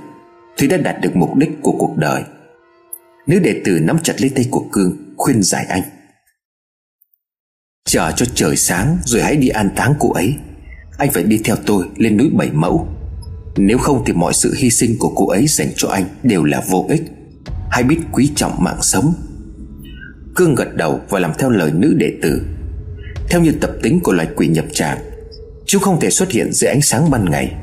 [0.57, 2.23] Thúy đã đạt được mục đích của cuộc đời.
[3.27, 5.83] Nữ đệ tử nắm chặt lấy tay của Cương, Khuyên giải anh.
[7.85, 10.35] Chờ cho trời sáng Rồi hãy đi an táng cô ấy.
[10.99, 12.89] Anh phải đi theo tôi lên núi Bảy Mẫu.
[13.57, 16.63] Nếu không thì mọi sự hy sinh của cô ấy dành cho anh Đều là
[16.71, 17.03] vô ích.
[17.71, 19.15] Hãy biết quý trọng mạng sống.
[20.35, 22.43] Cương gật đầu và làm theo lời nữ đệ tử.
[23.31, 24.99] Theo như tập tính của loài quỷ nhập tràng,
[25.67, 27.55] Chúng không thể xuất hiện dưới ánh sáng ban ngày.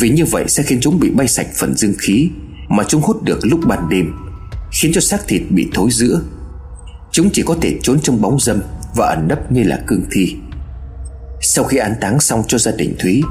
[0.00, 2.30] Vì như vậy sẽ khiến chúng bị bay sạch phần dương khí
[2.68, 4.12] Mà chúng hút được lúc ban đêm,
[4.72, 6.20] Khiến cho xác thịt bị thối giữa.
[7.12, 8.60] Chúng chỉ có thể trốn trong bóng dâm
[8.96, 10.36] Và ẩn nấp như là cương thi.
[11.40, 13.22] Sau khi an táng xong cho gia đình Thúy,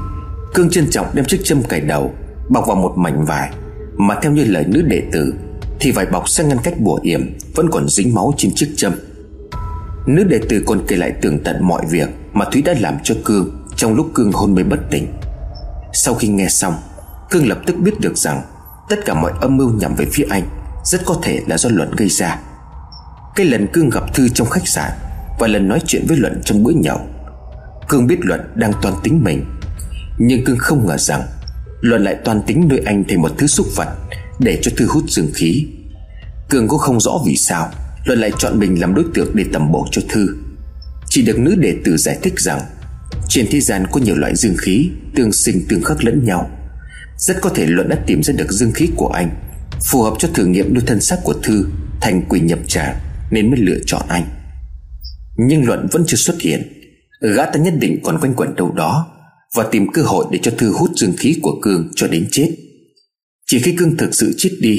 [0.54, 2.14] Cương trân trọng đem chiếc châm cài đầu
[2.48, 3.50] Bọc vào một mảnh vải
[3.96, 5.34] Mà theo như lời nữ đệ tử
[5.80, 8.92] Thì vải bọc sẽ ngăn cách bùa yểm Vẫn còn dính máu trên chiếc châm.
[10.06, 13.14] Nữ đệ tử còn kể lại tường tận mọi việc Mà Thúy đã làm cho
[13.24, 15.06] Cương Trong lúc Cương hôn mê bất tỉnh.
[15.92, 16.74] Sau khi nghe xong
[17.30, 18.42] Cương lập tức biết được rằng
[18.88, 20.48] Tất cả mọi âm mưu nhằm về phía anh
[20.84, 22.38] Rất có thể là do Luận gây ra.
[23.36, 24.90] Cái lần Cương gặp Thư trong khách sạn
[25.38, 27.00] Và lần nói chuyện với Luận trong bữa nhậu
[27.88, 29.44] Cương biết Luận đang toan tính mình.
[30.18, 31.22] Nhưng Cương không ngờ rằng
[31.80, 33.88] Luận lại toan tính nuôi anh thành một thứ xúc vật
[34.38, 35.66] Để cho Thư hút dương khí.
[36.50, 37.70] Cương cũng không rõ vì sao
[38.04, 40.26] Luận lại chọn mình làm đối tượng để tầm bổ cho Thư.
[41.08, 42.60] Chỉ được nữ đệ tử giải thích rằng
[43.28, 46.50] trên thế gian có nhiều loại dương khí, Tương sinh tương khắc lẫn nhau.
[47.18, 49.30] Rất có thể Luận đã tìm ra được dương khí của anh.
[49.90, 51.66] Phù hợp cho thử nghiệm đôi thân xác của Thư,
[52.00, 52.96] Thành quỷ nhập tràng
[53.30, 54.24] Nên mới lựa chọn anh.
[55.36, 56.72] Nhưng Luận vẫn chưa xuất hiện.
[57.36, 59.06] Gã ta nhất định còn quanh quẩn đâu đó
[59.54, 62.56] Và tìm cơ hội để cho Thư hút dương khí của Cương cho đến chết.
[63.46, 64.78] Chỉ khi Cương thực sự chết đi,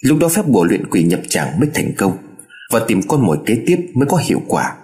[0.00, 2.16] Lúc đó phép bùa luyện quỷ nhập tràng mới thành công
[2.72, 4.76] Và tìm con mồi kế tiếp mới có hiệu quả.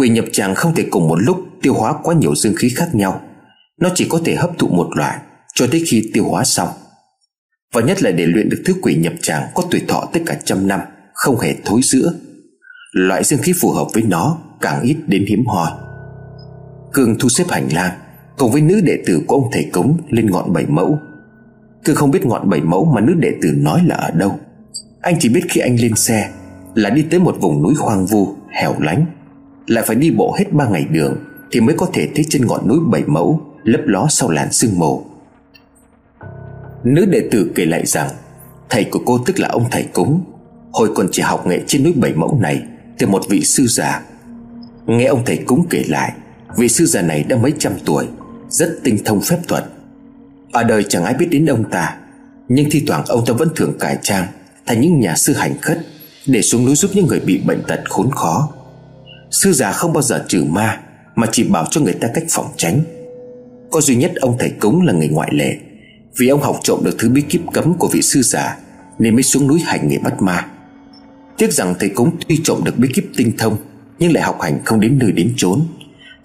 [0.00, 2.94] Quỷ nhập tràng không thể cùng một lúc, tiêu hóa quá nhiều dương khí khác
[2.94, 3.20] nhau.
[3.80, 5.18] Nó chỉ có thể hấp thụ một loại,
[5.54, 6.68] Cho tới khi tiêu hóa xong.
[7.72, 10.38] Và nhất là để luyện được thứ quỷ nhập tràng Có tuổi thọ tất cả
[10.44, 10.80] trăm năm,
[11.14, 12.12] Không hề thối giữa.
[12.92, 15.70] Loại dương khí phù hợp với nó Càng ít đến hiếm hoi.
[16.92, 17.98] Cương thu xếp hành lang,
[18.38, 20.98] Cùng với nữ đệ tử của ông thầy cống Lên ngọn bảy mẫu.
[21.84, 24.38] Cương không biết ngọn bảy mẫu mà nữ đệ tử nói là ở đâu.
[25.00, 26.30] Anh chỉ biết khi anh lên xe
[26.74, 29.06] Là đi tới một vùng núi hoang vu, Hẻo lánh.
[29.66, 31.16] Lại phải đi bộ hết ba ngày đường
[31.50, 34.78] Thì mới có thể thấy trên ngọn núi bảy mẫu, Lấp ló sau làn sương
[34.78, 35.04] mù.
[36.84, 38.10] Nữ đệ tử kể lại rằng,
[38.68, 40.24] Thầy của cô tức là ông thầy cúng,
[40.72, 42.62] Hồi còn chỉ học nghệ trên núi Bảy Mẫu này
[42.98, 44.02] Từ một vị sư già.
[44.86, 46.12] Nghe ông thầy cúng kể lại,
[46.56, 48.06] Vị sư già này đã mấy trăm tuổi,
[48.48, 49.64] Rất tinh thông phép thuật.
[50.52, 51.96] Ở đời chẳng ai biết đến ông ta,
[52.48, 54.26] Nhưng thi thoảng ông ta vẫn thường cải trang
[54.66, 55.78] Thành những nhà sư hành khất
[56.26, 58.48] Để xuống núi giúp những người bị bệnh tật khốn khó.
[59.30, 60.80] Sư già không bao giờ trừ ma,
[61.14, 62.80] Mà chỉ bảo cho người ta cách phòng tránh.
[63.70, 65.56] Có duy nhất ông thầy cúng là người ngoại lệ.
[66.16, 68.56] Vì ông học trộm được thứ bí kíp cấm của vị sư già,
[68.98, 70.46] Nên mới xuống núi hành nghề bắt ma.
[71.38, 73.56] Tiếc rằng thầy cúng tuy trộm được bí kíp tinh thông,
[73.98, 75.66] Nhưng lại học hành không đến nơi đến chốn,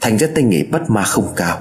[0.02, 1.60] Thành ra tay nghề bắt ma không cao.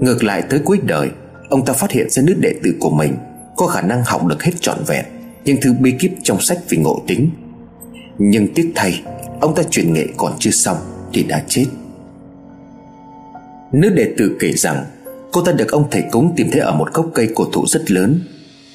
[0.00, 1.10] Ngược lại tới cuối đời,
[1.52, 3.16] Ông ta phát hiện ra nữ đệ tử của mình
[3.56, 5.04] Có khả năng học được hết trọn vẹn
[5.44, 7.30] Những thứ bí kíp trong sách về ngộ tính.
[8.18, 9.02] Nhưng tiếc thay
[9.42, 10.76] Ông ta truyền nghệ còn chưa xong
[11.12, 11.66] Thì đã chết.
[13.72, 14.84] Nữ đệ tử kể rằng,
[15.32, 17.90] Cô ta được ông thầy cúng tìm thấy ở một gốc cây cổ thụ rất
[17.90, 18.20] lớn.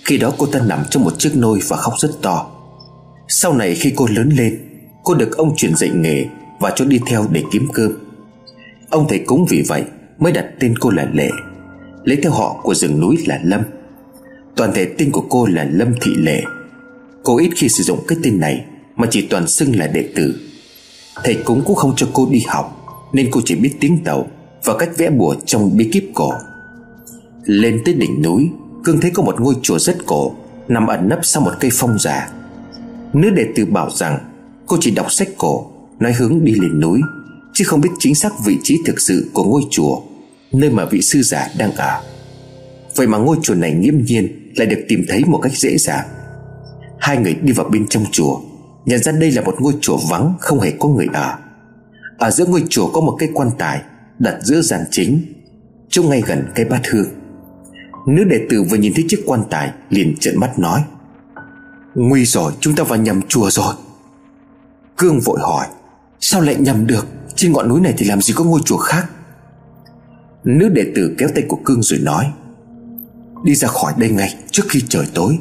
[0.03, 2.51] Khi đó cô ta nằm trong một chiếc nôi và khóc rất to.
[3.27, 4.59] Sau này khi cô lớn lên,
[5.03, 6.25] Cô được ông truyền dạy nghề
[6.59, 7.91] Và cho đi theo để kiếm cơm.
[8.89, 9.83] Ông thầy cúng vì vậy
[10.19, 11.29] Mới đặt tên cô là Lệ,
[12.03, 13.61] Lấy theo họ của rừng núi là Lâm.
[14.55, 16.41] Toàn thể tên của cô là Lâm Thị Lệ.
[17.23, 18.65] Cô ít khi sử dụng cái tên này
[18.95, 20.46] Mà chỉ toàn xưng là đệ tử.
[21.23, 22.73] Thầy cúng cũng không cho cô đi học,
[23.13, 24.27] Nên cô chỉ biết tiếng tàu
[24.63, 26.33] Và cách vẽ bùa trong bí kíp cổ.
[27.43, 28.49] Lên tới đỉnh núi
[28.83, 30.31] Cương thấy có một ngôi chùa rất cổ,
[30.67, 32.29] Nằm ẩn nấp sau một cây phong già.
[33.13, 34.19] Nữ đệ tử bảo rằng,
[34.67, 37.01] Cô chỉ đọc sách cổ, Nói hướng đi lên núi,
[37.53, 40.01] Chứ không biết chính xác vị trí thực sự của ngôi chùa,
[40.51, 42.01] Nơi mà vị sư giả đang ở.
[42.95, 46.07] Vậy mà ngôi chùa này nghiêm nhiên Lại được tìm thấy một cách dễ dàng.
[46.99, 48.39] Hai người đi vào bên trong chùa
[48.87, 51.37] Nhận ra đây là một ngôi chùa vắng, Không hề có người ở.
[52.17, 53.81] Ở giữa ngôi chùa có một cây quan tài
[54.19, 55.21] Đặt giữa gian chính,
[55.89, 57.07] Trông ngay gần cây bát hương.
[58.07, 60.83] Nữ đệ tử vừa nhìn thấy chiếc quan tài, Liền trợn mắt nói,
[61.95, 63.73] Nguy rồi, chúng ta vào nhầm chùa rồi.
[64.97, 65.67] Cương vội hỏi,
[66.19, 67.07] Sao lại nhầm được?
[67.35, 69.05] Trên ngọn núi này thì làm gì có ngôi chùa khác?
[70.43, 72.31] Nữ đệ tử kéo tay của Cương rồi nói,
[73.43, 75.39] Đi ra khỏi đây ngay trước khi trời tối.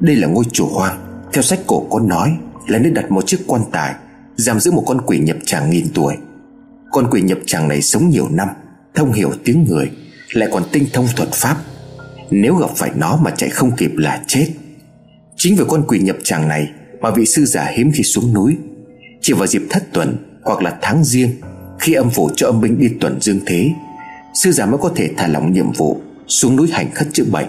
[0.00, 1.24] Đây là ngôi chùa hoang.
[1.32, 3.94] Theo sách cổ có nói là nơi đặt một chiếc quan tài,
[4.36, 6.14] Giam giữ một con quỷ nhập tràng nghìn tuổi.
[6.92, 8.48] Con quỷ nhập tràng này sống nhiều năm,
[8.94, 9.90] Thông hiểu tiếng người,
[10.32, 11.56] Lại còn tinh thông thuật pháp.
[12.30, 14.48] Nếu gặp phải nó mà chạy không kịp là chết.
[15.36, 16.68] Chính vì con quỷ nhập tràng này
[17.00, 18.56] Mà vị sư giả hiếm khi xuống núi.
[19.20, 21.30] Chỉ vào dịp thất tuần Hoặc là tháng riêng,
[21.80, 23.70] Khi âm phủ cho âm binh đi tuần dương thế,
[24.34, 27.48] Sư giả mới có thể thả lỏng nhiệm vụ, Xuống núi hành khất chữa bệnh.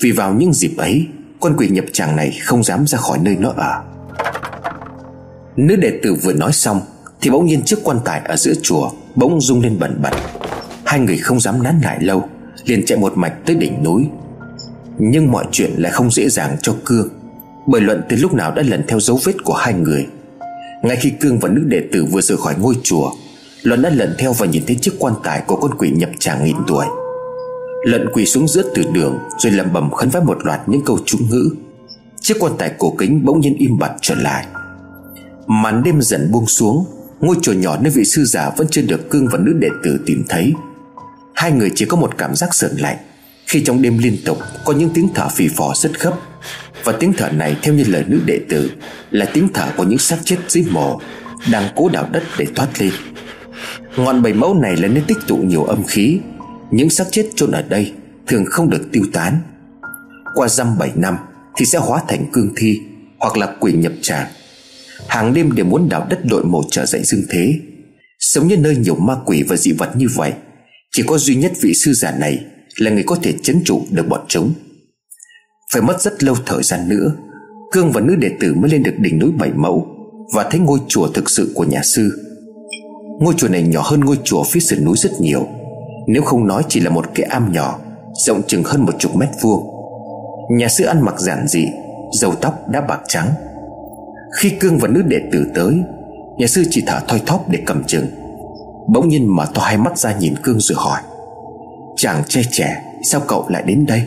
[0.00, 1.06] Vì vào những dịp ấy,
[1.40, 3.82] Con quỷ nhập tràng này không dám ra khỏi nơi nó ở.
[5.58, 6.80] Nữ đệ tử vừa nói xong,
[7.20, 10.12] Thì bỗng nhiên chiếc quan tài ở giữa chùa Bỗng rung lên bẩn bẩn
[10.84, 12.24] Hai người không dám nán lại lâu,
[12.64, 14.06] liền chạy một mạch tới đỉnh núi.
[14.98, 17.08] Nhưng mọi chuyện lại không dễ dàng cho Cương,
[17.66, 20.06] Bởi luận từ lúc nào đã lần theo dấu vết của hai người.
[20.82, 23.10] Ngay khi Cương và nữ đệ tử vừa rời khỏi ngôi chùa,
[23.62, 26.44] Luận đã lần theo và nhìn thấy chiếc quan tài của con quỷ nhập tràng
[26.44, 26.86] nghìn tuổi.
[27.84, 30.98] Luận quỳ xuống giữa từ đường Rồi lẩm bẩm khấn vái một loạt những câu
[31.06, 31.50] chú ngữ.
[32.20, 34.46] Chiếc quan tài cổ kính bỗng nhiên im bặt trở lại.
[35.48, 36.84] Màn đêm dần buông xuống,
[37.20, 40.00] Ngôi chùa nhỏ nơi vị sư giả vẫn chưa được cương và nữ đệ tử
[40.06, 40.52] tìm thấy.
[41.34, 42.96] Hai người chỉ có một cảm giác sợn lạnh.
[43.46, 46.14] Khi trong đêm liên tục, có những tiếng thở phì phò rất khấp
[46.84, 48.70] Và tiếng thở này, theo như lời nữ đệ tử,
[49.10, 51.00] Là tiếng thở của những xác chết dưới mồ,
[51.52, 52.92] Đang cố đào đất để thoát lên.
[53.96, 56.20] Ngọn bảy mẫu này là nơi tích tụ nhiều âm khí.
[56.70, 57.92] Những xác chết chôn ở đây
[58.26, 59.38] Thường không được tiêu tán.
[60.34, 61.16] Qua dăm bảy năm
[61.56, 62.80] Thì sẽ hóa thành cương thi
[63.18, 64.26] Hoặc là quỷ nhập tràng.
[65.08, 67.54] Hàng đêm đều muốn đào đất đội mộ trở dậy dương thế.
[68.18, 70.32] Sống như nơi nhiều ma quỷ và dị vật như vậy,
[70.92, 72.44] Chỉ có duy nhất vị sư giả này
[72.76, 74.52] Là người có thể chấn trụ được bọn chúng.
[75.72, 77.12] Phải mất rất lâu thời gian nữa,
[77.72, 79.86] Cương và nữ đệ tử mới lên được đỉnh núi Bảy Mẫu
[80.34, 82.10] Và thấy ngôi chùa thực sự của nhà sư.
[83.20, 85.48] Ngôi chùa này nhỏ hơn ngôi chùa phía sườn núi rất nhiều,
[86.06, 87.78] Nếu không nói chỉ là một cái am nhỏ,
[88.26, 89.66] Rộng chừng hơn một chục mét vuông.
[90.50, 91.66] Nhà sư ăn mặc giản dị
[92.20, 93.28] Dầu tóc đã bạc trắng.
[94.36, 95.82] Khi Cương và nữ đệ tử tới,
[96.38, 98.06] Nhà sư chỉ thở thoi thóp để cầm chừng.
[98.88, 101.00] Bỗng nhiên mở to hai mắt ra nhìn Cương rồi hỏi,
[101.96, 104.02] Chàng trai trẻ, Sao cậu lại đến đây?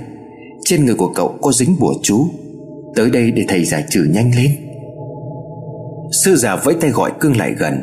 [0.65, 2.27] Trên người của cậu có dính bùa chú.
[2.95, 4.51] Tới đây để thầy giải trừ nhanh lên.
[6.11, 7.81] Sư già vẫy tay gọi Cương lại gần.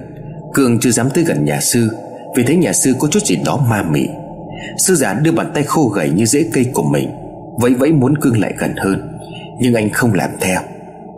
[0.55, 1.89] Cương chưa dám tới gần nhà sư,
[2.37, 4.09] Vì thấy nhà sư có chút gì đó ma mị.
[4.79, 7.11] Sư già đưa bàn tay khô gầy như rễ cây của mình,
[7.61, 9.19] Vẫy vẫy muốn Cương lại gần hơn,
[9.61, 10.61] Nhưng anh không làm theo.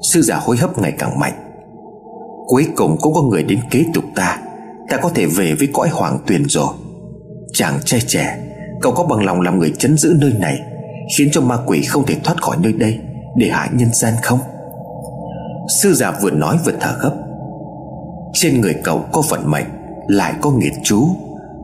[0.03, 1.32] Sư giả hối hấp ngày càng mạnh.
[2.46, 4.38] Cuối cùng cũng có người đến kế tục ta.
[4.88, 6.74] Ta có thể về với cõi hoàng tuyền rồi.
[7.53, 8.38] Chàng trai trẻ,
[8.80, 10.61] Cậu có bằng lòng làm người chấn giữ nơi này,
[11.18, 12.98] Khiến cho ma quỷ không thể thoát khỏi nơi đây,
[13.36, 14.38] Để hại nhân gian không?
[15.82, 17.12] Sư giả vừa nói vừa thở gấp.
[18.32, 19.66] Trên người cậu có vận mệnh,
[20.09, 21.09] Lại có nghiệt chú.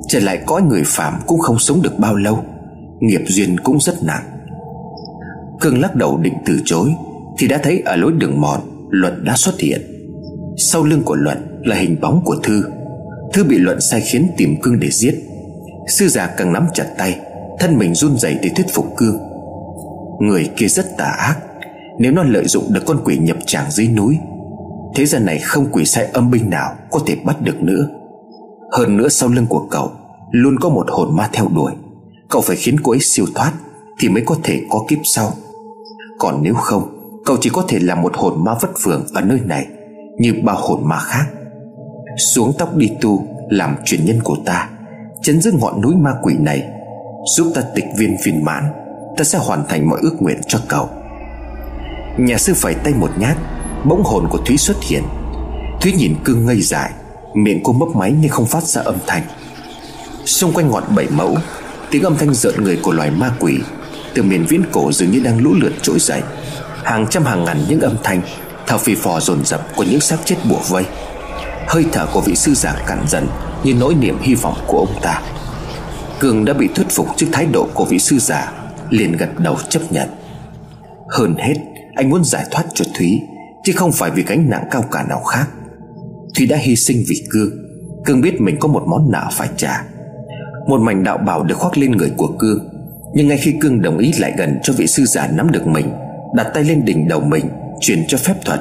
[0.09, 2.39] Trở lại cõi người phạm cũng không sống được bao lâu.
[3.01, 4.25] Nghiệp duyên cũng rất nặng.
[5.61, 6.95] Cương lắc đầu định từ chối.
[7.39, 8.61] Thì đã thấy ở lối đường mòn
[8.91, 9.81] Luận đã xuất hiện.
[10.57, 12.65] Sau lưng của Luận là hình bóng của Thư.
[13.33, 15.15] Thư bị Luận sai khiến tìm Cương để giết.
[15.89, 17.21] Sư già càng nắm chặt tay,
[17.59, 19.19] Thân mình run rẩy để thuyết phục Cương.
[20.21, 21.37] Người kia rất tà ác,
[21.99, 24.19] Nếu nó lợi dụng được con quỷ nhập tràng dưới núi,
[24.95, 27.89] Thế gian này không quỷ sai âm binh nào Có thể bắt được nữa.
[28.73, 29.91] Hơn nữa sau lưng của cậu,
[30.31, 31.73] Luôn có một hồn ma theo đuổi.
[32.29, 33.53] Cậu phải khiến cô ấy siêu thoát
[33.99, 35.33] Thì mới có thể có kiếp sau.
[36.19, 36.96] Còn nếu không
[37.27, 39.67] Cậu chỉ có thể là một hồn ma vất vưởng ở nơi này,
[40.19, 41.25] Như bao hồn ma khác.
[42.35, 44.69] Xuống tóc đi tu, Làm truyền nhân của ta,
[45.23, 46.63] Chấn giữ ngọn núi ma quỷ này,
[47.37, 48.65] Giúp ta tịch viên viên mãn,
[49.17, 50.89] Ta sẽ hoàn thành mọi ước nguyện cho cậu.
[52.19, 53.37] Nhà sư phải tay một nhát,
[53.85, 55.03] Bỗng hồn của Thúy xuất hiện.
[55.81, 56.91] Thúy nhìn cương ngây dại,
[57.35, 59.23] Miệng cô mấp máy nhưng không phát ra âm thanh.
[60.25, 61.37] Xung quanh ngọn bảy mẫu,
[61.91, 63.59] Tiếng âm thanh rợn người của loài ma quỷ,
[64.15, 66.23] Từ miền viễn cổ dường như đang lũ lượt trỗi dậy.
[66.87, 68.21] Hàng trăm hàng ngàn những âm thanh
[68.67, 70.85] Thở phì phò dồn dập của những xác chết bùa vây.
[71.69, 73.27] Hơi thở của vị sư giả cạn dần
[73.65, 75.23] Như nỗi niềm hy vọng của ông ta.
[76.19, 78.53] Cường đã bị thuyết phục trước thái độ của vị sư giả,
[78.91, 80.09] Liền gật đầu chấp nhận.
[81.11, 81.55] Hơn hết,
[81.95, 83.21] Anh muốn giải thoát cho Thúy,
[83.65, 85.47] Chứ không phải vì gánh nặng cao cả nào khác.
[86.37, 87.51] Thúy đã hy sinh vì Cương
[88.05, 89.83] Cương biết mình có một món nợ phải trả.
[90.69, 92.69] Một mảnh đạo bảo được khoác lên người của Cương
[93.15, 95.93] Nhưng ngay khi Cương đồng ý lại gần cho vị sư giả nắm được mình
[96.35, 97.49] Đặt tay lên đỉnh đầu mình
[97.81, 98.61] Truyền cho phép thuật.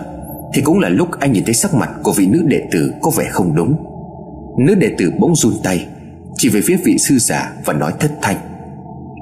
[0.54, 3.12] Thì cũng là lúc anh nhìn thấy sắc mặt của vị nữ đệ tử có
[3.18, 3.76] vẻ không đúng.
[4.58, 5.88] Nữ đệ tử bỗng run tay
[6.36, 8.38] Chỉ về phía vị sư giả và nói thất thanh.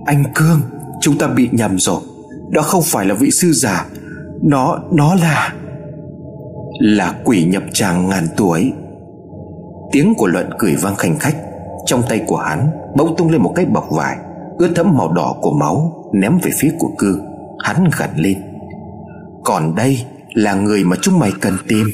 [0.06, 0.62] Anh Cương
[1.02, 2.02] Chúng ta bị nhầm rồi.
[2.50, 3.86] Đó không phải là vị sư giả.
[4.42, 5.54] Nó, nó là
[6.80, 8.74] là quỷ nhập tràng ngàn tuổi.
[9.92, 11.36] Tiếng của luận cười vang khanh khách.
[11.86, 14.18] Trong tay của hắn bỗng tung lên một cái bọc vải
[14.58, 17.33] Ướt thấm màu đỏ của máu Ném về phía của cương
[17.64, 18.38] Hắn gần lên.
[19.44, 21.88] Còn đây là người mà chúng mày cần tìm.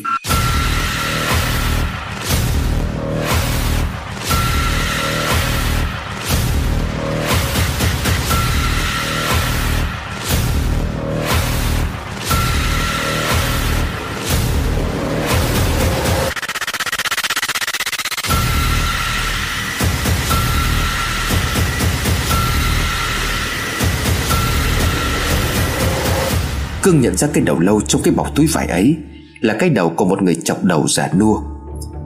[26.89, 28.95] Cương nhận ra cái đầu lâu trong cái bọc túi vải ấy
[29.41, 31.41] Là cái đầu của một người chọc đầu giả nua.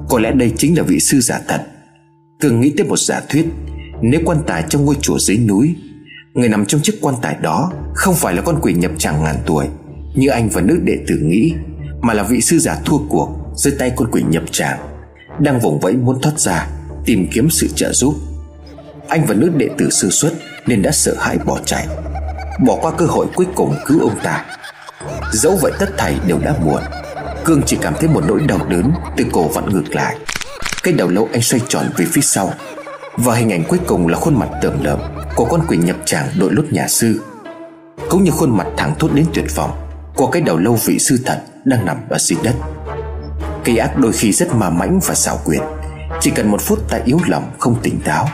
[0.10, 1.62] Có lẽ đây chính là vị sư giả thật.
[2.40, 3.46] Cương nghĩ tới một giả thuyết,
[4.02, 5.76] Nếu quan tài trong ngôi chùa dưới núi,
[6.34, 9.36] Người nằm trong chiếc quan tài đó Không phải là con quỷ nhập tràng ngàn
[9.46, 9.66] tuổi
[10.16, 11.54] Như anh và nữ đệ tử nghĩ,
[12.02, 14.80] Mà là vị sư giả thua cuộc Dưới tay con quỷ nhập tràng,
[15.40, 16.68] Đang vùng vẫy muốn thoát ra,
[17.06, 18.16] Tìm kiếm sự trợ giúp.
[19.08, 20.34] Anh và nữ đệ tử sư xuất
[20.68, 21.88] Nên đã sợ hãi bỏ chạy,
[22.66, 24.46] Bỏ qua cơ hội cuối cùng cứu ông ta.
[25.32, 26.82] Dẫu vậy tất thảy đều đã muộn.
[27.45, 30.18] Cương chỉ cảm thấy một nỗi đau đớn Từ cổ vặn ngược lại.
[30.84, 32.54] Cái đầu lâu anh xoay tròn về phía sau.
[33.18, 34.99] Và hình ảnh cuối cùng là khuôn mặt tưởng lợm
[35.36, 37.22] Của con quỷ nhập tràng đội lốt nhà sư.
[38.10, 39.72] Cũng như khuôn mặt thẳng thốt đến tuyệt vọng
[40.16, 42.56] Của cái đầu lâu vị sư thật Đang nằm ở dưới đất.
[43.64, 45.62] Cây ác đôi khi rất ma mãnh và xảo quyệt.
[46.22, 48.30] Chỉ cần một phút ta yếu lòng, không tỉnh táo,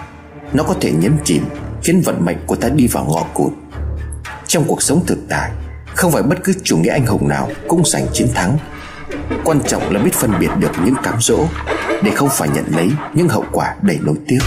[0.54, 1.46] Nó có thể nhấn chìm
[1.84, 3.54] Khiến vận mệnh của ta đi vào ngõ cụt.
[4.48, 5.52] Trong cuộc sống thực tại
[5.96, 8.58] không phải bất cứ chủ nghĩa anh hùng nào cũng giành chiến thắng.
[9.44, 11.46] Quan trọng là biết phân biệt được những cám dỗ
[12.04, 14.40] Để không phải nhận lấy những hậu quả đầy nối tiếc.